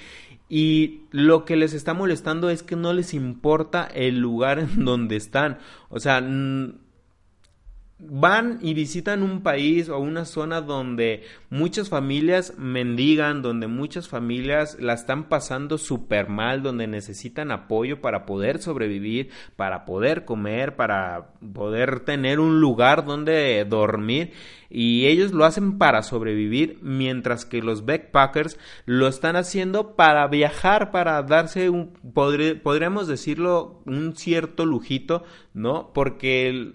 [0.49, 5.15] y lo que les está molestando es que no les importa el lugar en donde
[5.15, 5.59] están.
[5.89, 6.19] O sea,
[7.99, 14.77] van y visitan un país o una zona donde muchas familias mendigan, donde muchas familias
[14.79, 21.33] la están pasando súper mal, donde necesitan apoyo para poder sobrevivir, para poder comer, para
[21.53, 24.31] poder tener un lugar donde dormir
[24.69, 30.91] y ellos lo hacen para sobrevivir mientras que los backpackers lo están haciendo para viajar,
[30.91, 35.23] para darse un, podríamos decirlo, un cierto lujito,
[35.53, 35.91] ¿no?
[35.93, 36.73] Porque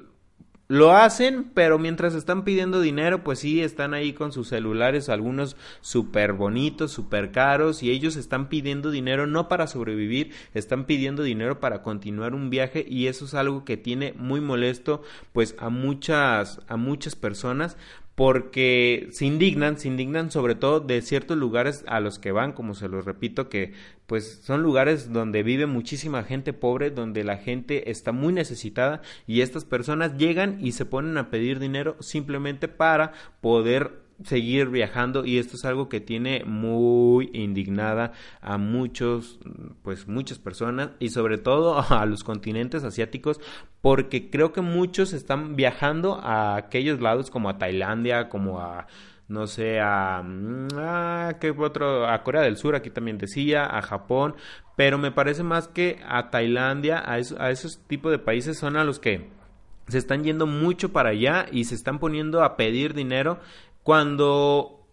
[0.68, 5.56] lo hacen, pero mientras están pidiendo dinero, pues sí, están ahí con sus celulares, algunos
[5.80, 11.60] súper bonitos, súper caros, y ellos están pidiendo dinero no para sobrevivir, están pidiendo dinero
[11.60, 15.02] para continuar un viaje, y eso es algo que tiene muy molesto,
[15.32, 17.76] pues a muchas, a muchas personas,
[18.14, 22.74] porque se indignan, se indignan sobre todo de ciertos lugares a los que van, como
[22.74, 23.72] se los repito, que
[24.06, 29.40] pues son lugares donde vive muchísima gente pobre, donde la gente está muy necesitada y
[29.40, 35.38] estas personas llegan y se ponen a pedir dinero simplemente para poder seguir viajando y
[35.38, 39.40] esto es algo que tiene muy indignada a muchos
[39.82, 43.40] pues muchas personas y sobre todo a los continentes asiáticos
[43.80, 48.86] porque creo que muchos están viajando a aquellos lados como a Tailandia como a
[49.26, 52.06] no sé, a, mm, a ¿qué otro?
[52.06, 54.34] A Corea del Sur, aquí también decía, a Japón,
[54.76, 58.84] pero me parece más que a Tailandia, a, a esos tipos de países son a
[58.84, 59.30] los que
[59.88, 63.38] se están yendo mucho para allá y se están poniendo a pedir dinero
[63.84, 64.84] cuando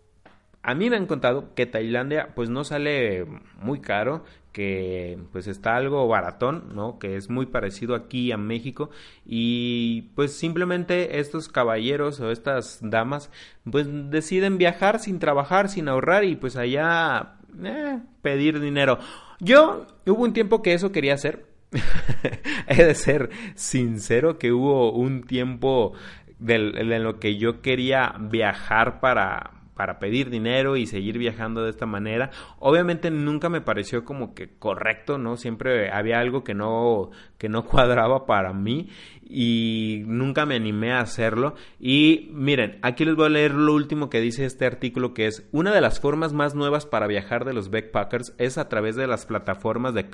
[0.61, 3.25] a mí me han contado que Tailandia pues no sale
[3.59, 6.99] muy caro, que pues está algo baratón, ¿no?
[6.99, 8.89] Que es muy parecido aquí a México
[9.25, 13.31] y pues simplemente estos caballeros o estas damas
[13.69, 18.99] pues deciden viajar sin trabajar, sin ahorrar y pues allá eh, pedir dinero.
[19.39, 21.45] Yo hubo un tiempo que eso quería hacer.
[22.67, 25.93] He de ser sincero que hubo un tiempo
[26.41, 31.85] de, lo que yo quería viajar para para pedir dinero y seguir viajando de esta
[31.85, 32.31] manera.
[32.59, 35.37] Obviamente nunca me pareció como que correcto, ¿no?
[35.37, 38.89] Siempre había algo que no, que no cuadraba para mí
[39.23, 41.55] y nunca me animé a hacerlo.
[41.79, 45.47] Y miren, aquí les voy a leer lo último que dice este artículo que es
[45.51, 49.07] una de las formas más nuevas para viajar de los backpackers es a través de
[49.07, 50.05] las plataformas de,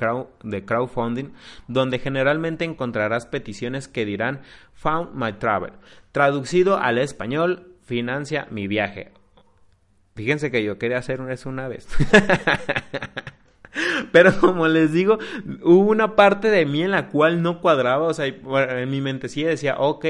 [0.43, 1.33] de crowdfunding
[1.67, 4.41] donde generalmente encontrarás peticiones que dirán
[4.73, 5.73] Found My Travel.
[6.11, 9.16] Traducido al español, financia mi viaje.
[10.17, 11.87] Fíjense que yo quería hacer eso una vez.
[14.11, 15.19] Pero como les digo,
[15.61, 19.29] hubo una parte de mí en la cual no cuadraba, o sea, en mi mente
[19.29, 20.05] sí decía, ok,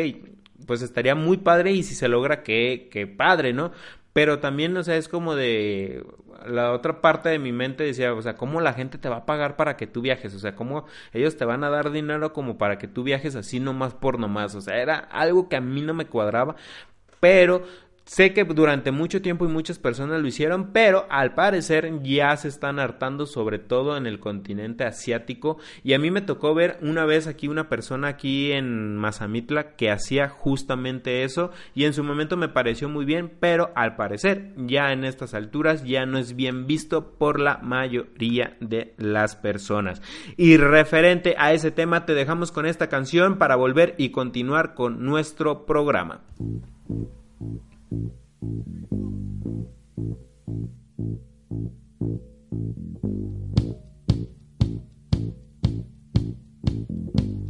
[0.66, 3.74] pues estaría muy padre y si se logra, qué, qué padre, ¿no?
[4.14, 6.05] Pero también, o sea, es como de
[6.45, 9.26] la otra parte de mi mente decía, o sea, ¿cómo la gente te va a
[9.26, 10.34] pagar para que tú viajes?
[10.34, 13.60] O sea, ¿cómo ellos te van a dar dinero como para que tú viajes así
[13.60, 14.55] nomás por nomás?
[14.55, 16.55] O sea, era algo que a mí no me cuadraba,
[17.20, 17.64] pero
[18.08, 22.47] Sé que durante mucho tiempo y muchas personas lo hicieron, pero al parecer ya se
[22.47, 25.58] están hartando, sobre todo en el continente asiático.
[25.84, 29.91] Y a mí me tocó ver una vez aquí una persona aquí en Mazamitla que
[29.91, 34.93] hacía justamente eso y en su momento me pareció muy bien, pero al parecer ya
[34.93, 40.01] en estas alturas ya no es bien visto por la mayoría de las personas.
[40.38, 45.03] Y referente a ese tema te dejamos con esta canción para volver y continuar con
[45.03, 46.22] nuestro programa.
[47.89, 48.11] Thank
[57.21, 57.47] you.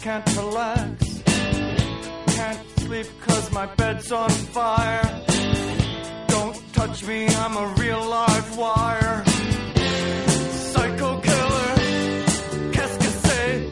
[0.00, 1.22] can't relax.
[2.36, 5.24] Can't sleep cause my bed's on fire.
[6.28, 9.22] Don't touch me, I'm a real live wire.
[10.72, 13.70] Psycho killer, qu'est-ce que c'est?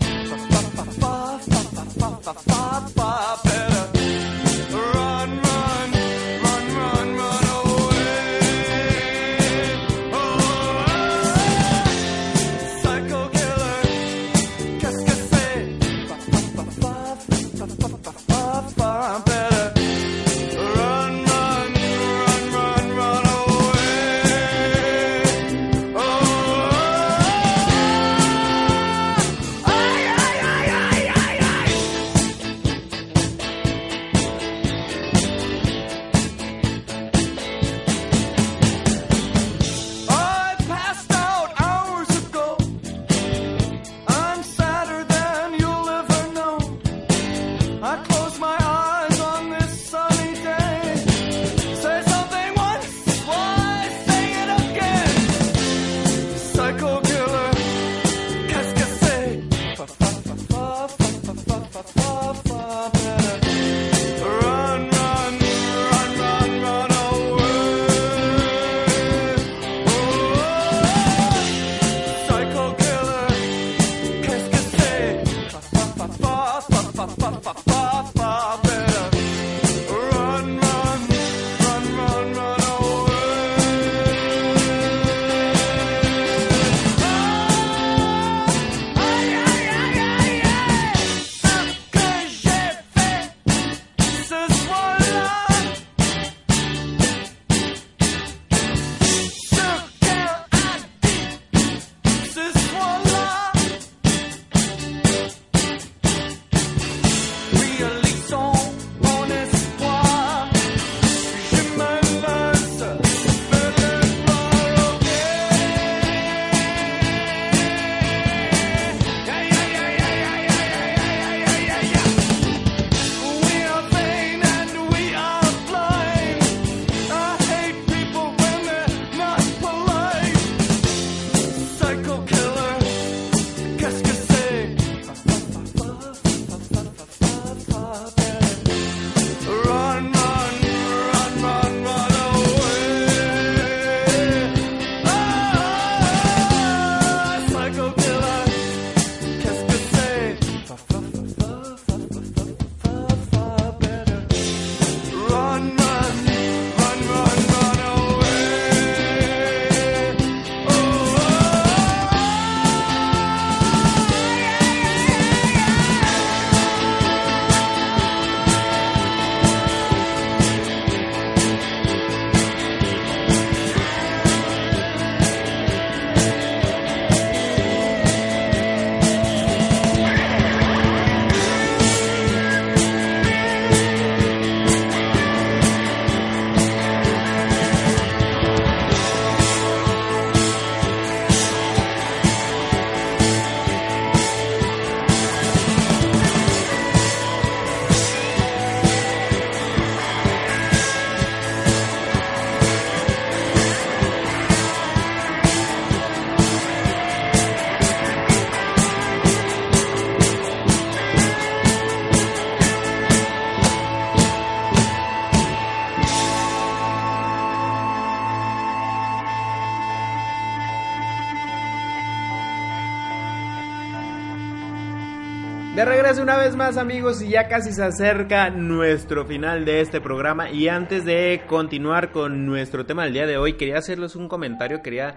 [226.29, 230.51] Una vez más amigos y ya casi se acerca nuestro final de este programa.
[230.51, 234.83] Y antes de continuar con nuestro tema del día de hoy quería hacerles un comentario,
[234.83, 235.17] quería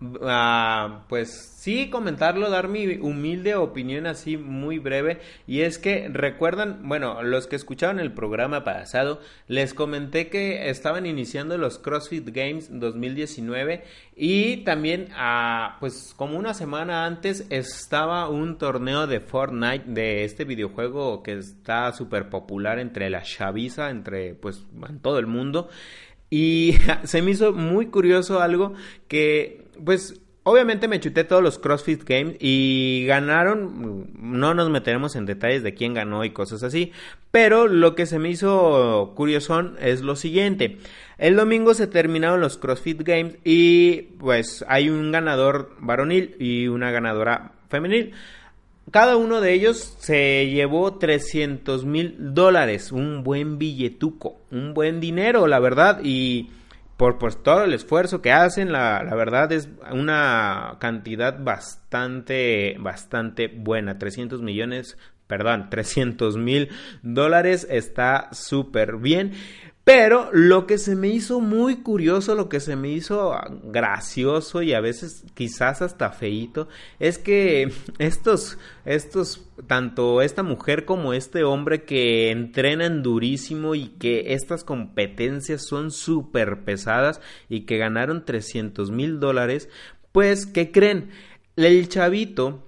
[0.00, 5.20] uh, pues sí comentarlo, dar mi humilde opinión así muy breve.
[5.46, 11.06] Y es que recuerdan, bueno, los que escucharon el programa pasado, les comenté que estaban
[11.06, 13.84] iniciando los CrossFit Games 2019
[14.16, 20.44] y también uh, pues como una semana antes estaba un torneo de Fortnite de este
[20.44, 25.68] videojuego que está súper popular entre la chaviza, entre pues en todo el mundo.
[26.30, 28.74] Y se me hizo muy curioso algo
[29.08, 35.26] que pues obviamente me chuté todos los CrossFit Games y ganaron, no nos meteremos en
[35.26, 36.92] detalles de quién ganó y cosas así,
[37.30, 40.78] pero lo que se me hizo curioso es lo siguiente.
[41.18, 46.90] El domingo se terminaron los CrossFit Games y pues hay un ganador varonil y una
[46.90, 48.12] ganadora femenil.
[48.90, 55.46] Cada uno de ellos se llevó 300 mil dólares, un buen billetuco, un buen dinero,
[55.46, 56.50] la verdad, y
[56.96, 63.48] por pues, todo el esfuerzo que hacen, la, la, verdad es una cantidad bastante, bastante
[63.48, 63.98] buena.
[63.98, 66.68] 300 millones, perdón, 300 mil
[67.02, 69.32] dólares está súper bien.
[69.84, 74.72] Pero lo que se me hizo muy curioso, lo que se me hizo gracioso y
[74.72, 76.68] a veces quizás hasta feito,
[76.98, 84.32] es que estos, estos, tanto esta mujer como este hombre que entrenan durísimo y que
[84.32, 87.20] estas competencias son súper pesadas
[87.50, 89.68] y que ganaron 300 mil dólares,
[90.12, 91.10] pues, ¿qué creen?
[91.56, 92.63] El chavito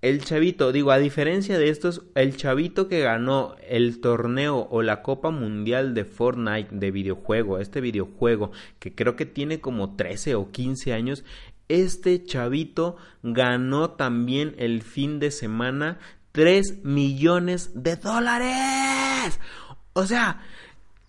[0.00, 5.02] el chavito, digo, a diferencia de estos, el chavito que ganó el torneo o la
[5.02, 10.50] Copa Mundial de Fortnite de videojuego, este videojuego que creo que tiene como 13 o
[10.52, 11.24] 15 años,
[11.68, 15.98] este chavito ganó también el fin de semana
[16.32, 19.40] 3 millones de dólares.
[19.94, 20.40] O sea,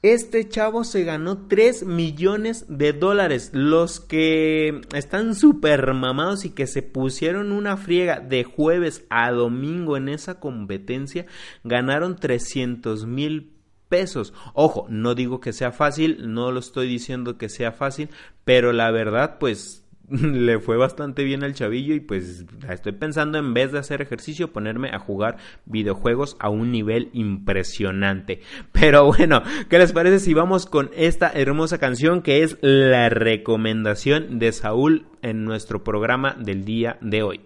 [0.01, 3.51] este chavo se ganó 3 millones de dólares.
[3.53, 9.97] Los que están súper mamados y que se pusieron una friega de jueves a domingo
[9.97, 11.25] en esa competencia
[11.63, 13.51] ganaron 300 mil
[13.89, 14.33] pesos.
[14.53, 18.09] Ojo, no digo que sea fácil, no lo estoy diciendo que sea fácil,
[18.45, 19.83] pero la verdad pues
[20.21, 24.51] le fue bastante bien al chavillo y pues estoy pensando en vez de hacer ejercicio
[24.51, 28.41] ponerme a jugar videojuegos a un nivel impresionante.
[28.71, 34.39] Pero bueno, ¿qué les parece si vamos con esta hermosa canción que es la recomendación
[34.39, 37.41] de Saúl en nuestro programa del día de hoy?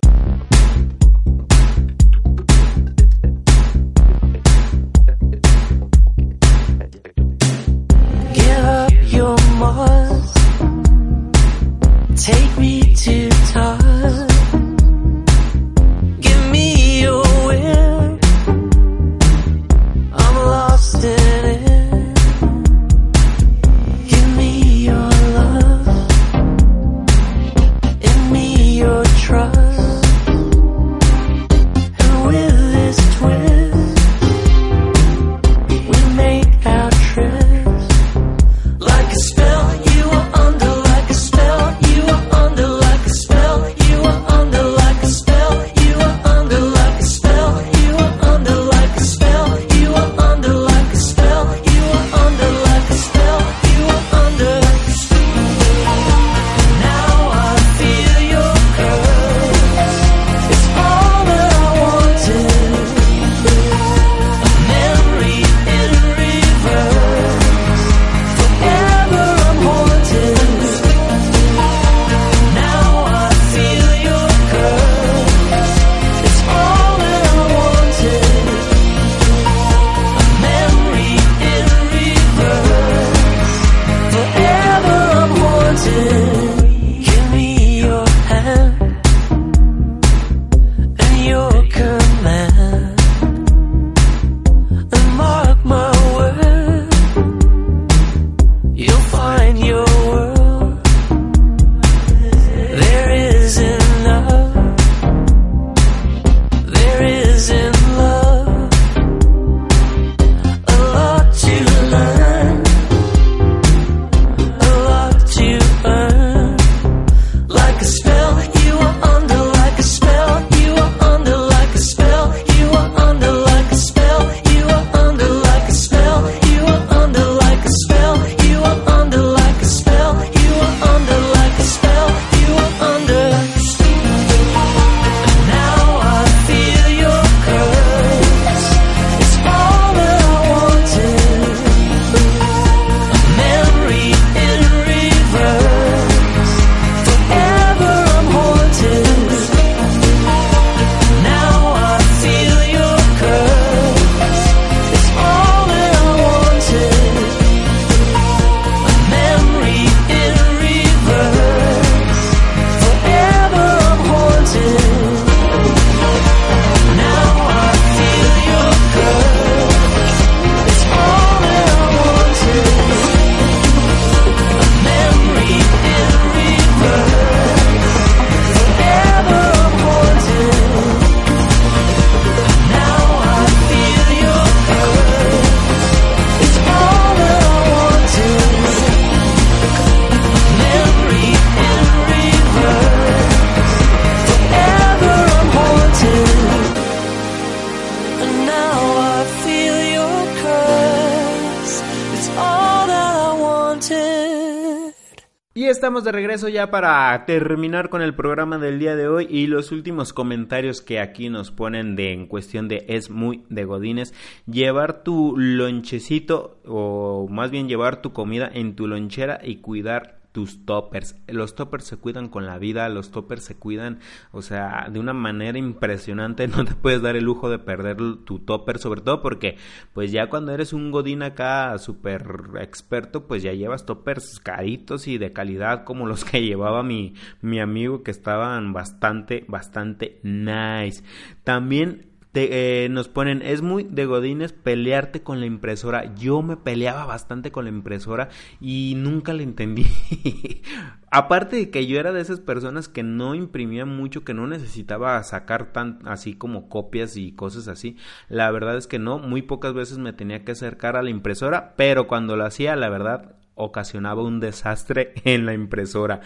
[206.72, 211.30] Para terminar con el programa del día de hoy y los últimos comentarios que aquí
[211.30, 214.14] nos ponen de en cuestión de es muy de godines
[214.46, 220.66] llevar tu lonchecito o más bien llevar tu comida en tu lonchera y cuidar tus
[220.66, 221.16] toppers.
[221.28, 224.00] Los toppers se cuidan con la vida, los toppers se cuidan,
[224.32, 226.48] o sea, de una manera impresionante.
[226.54, 229.58] No te puedes dar el lujo de perder tu topper, sobre todo porque,
[229.94, 232.26] pues ya cuando eres un godín acá súper
[232.60, 237.60] experto, pues ya llevas toppers caritos y de calidad como los que llevaba mi, mi
[237.60, 241.04] amigo que estaban bastante, bastante nice.
[241.44, 246.16] También eh, nos ponen, es muy de Godines pelearte con la impresora.
[246.16, 248.30] Yo me peleaba bastante con la impresora
[248.60, 249.86] y nunca la entendí.
[251.12, 255.22] Aparte de que yo era de esas personas que no imprimía mucho, que no necesitaba
[255.22, 257.98] sacar tan así como copias y cosas así.
[258.30, 261.76] La verdad es que no, muy pocas veces me tenía que acercar a la impresora,
[261.78, 266.22] pero cuando lo hacía, la verdad, ocasionaba un desastre en la impresora.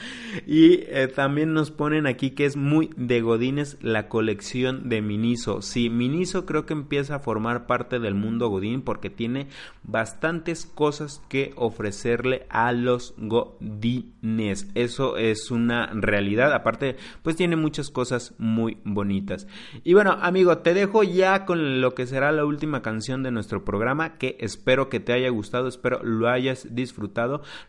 [0.46, 5.62] Y eh, también nos ponen aquí que es muy de Godines la colección de Miniso.
[5.62, 9.48] Sí, Miniso creo que empieza a formar parte del mundo Godín porque tiene
[9.84, 14.68] bastantes cosas que ofrecerle a los Godines.
[14.76, 16.54] Eso es una realidad.
[16.54, 19.48] Aparte, pues tiene muchas cosas muy bonitas.
[19.84, 23.66] Y bueno, amigo, te dejo ya con lo que será la última canción de nuestro
[23.66, 27.17] programa que espero que te haya gustado, espero lo hayas disfrutado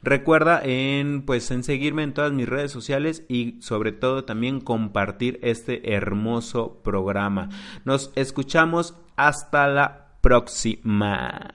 [0.02, 5.38] Recuerda en pues en seguirme en todas mis redes sociales y sobre todo también compartir
[5.42, 7.48] este hermoso programa.
[7.84, 11.54] Nos escuchamos hasta la próxima.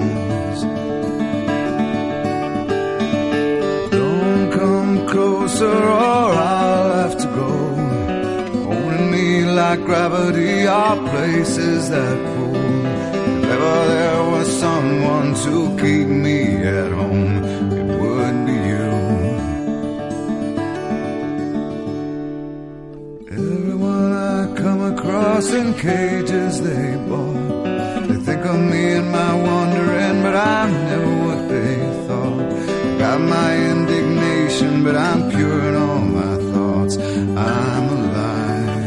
[5.61, 7.51] Or I'll have to go.
[8.65, 12.55] Holding me like gravity are places that pull.
[12.55, 16.39] If ever there was someone to keep me
[16.79, 17.43] at home,
[17.79, 18.89] it would be you.
[23.31, 28.07] Everyone I come across in cages they bought.
[28.07, 31.30] They think of me and my wandering, but I'm never
[35.41, 36.97] I'm in all my thoughts.
[36.97, 38.81] I'm alive.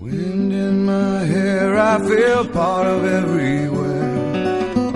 [0.00, 4.16] Wind in my hair, I feel part of everywhere.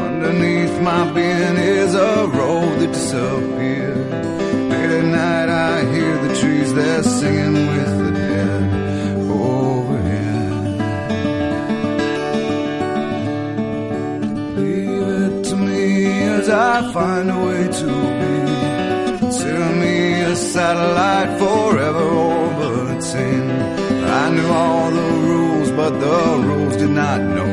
[0.09, 4.11] Underneath my being is a road that disappeared.
[4.70, 7.03] Late at night, I hear the trees, they're
[16.51, 17.90] I find a way to
[18.20, 19.18] be.
[19.18, 23.51] Consider me a satellite forever orbiting.
[24.20, 27.47] I knew all the rules, but the rules did not know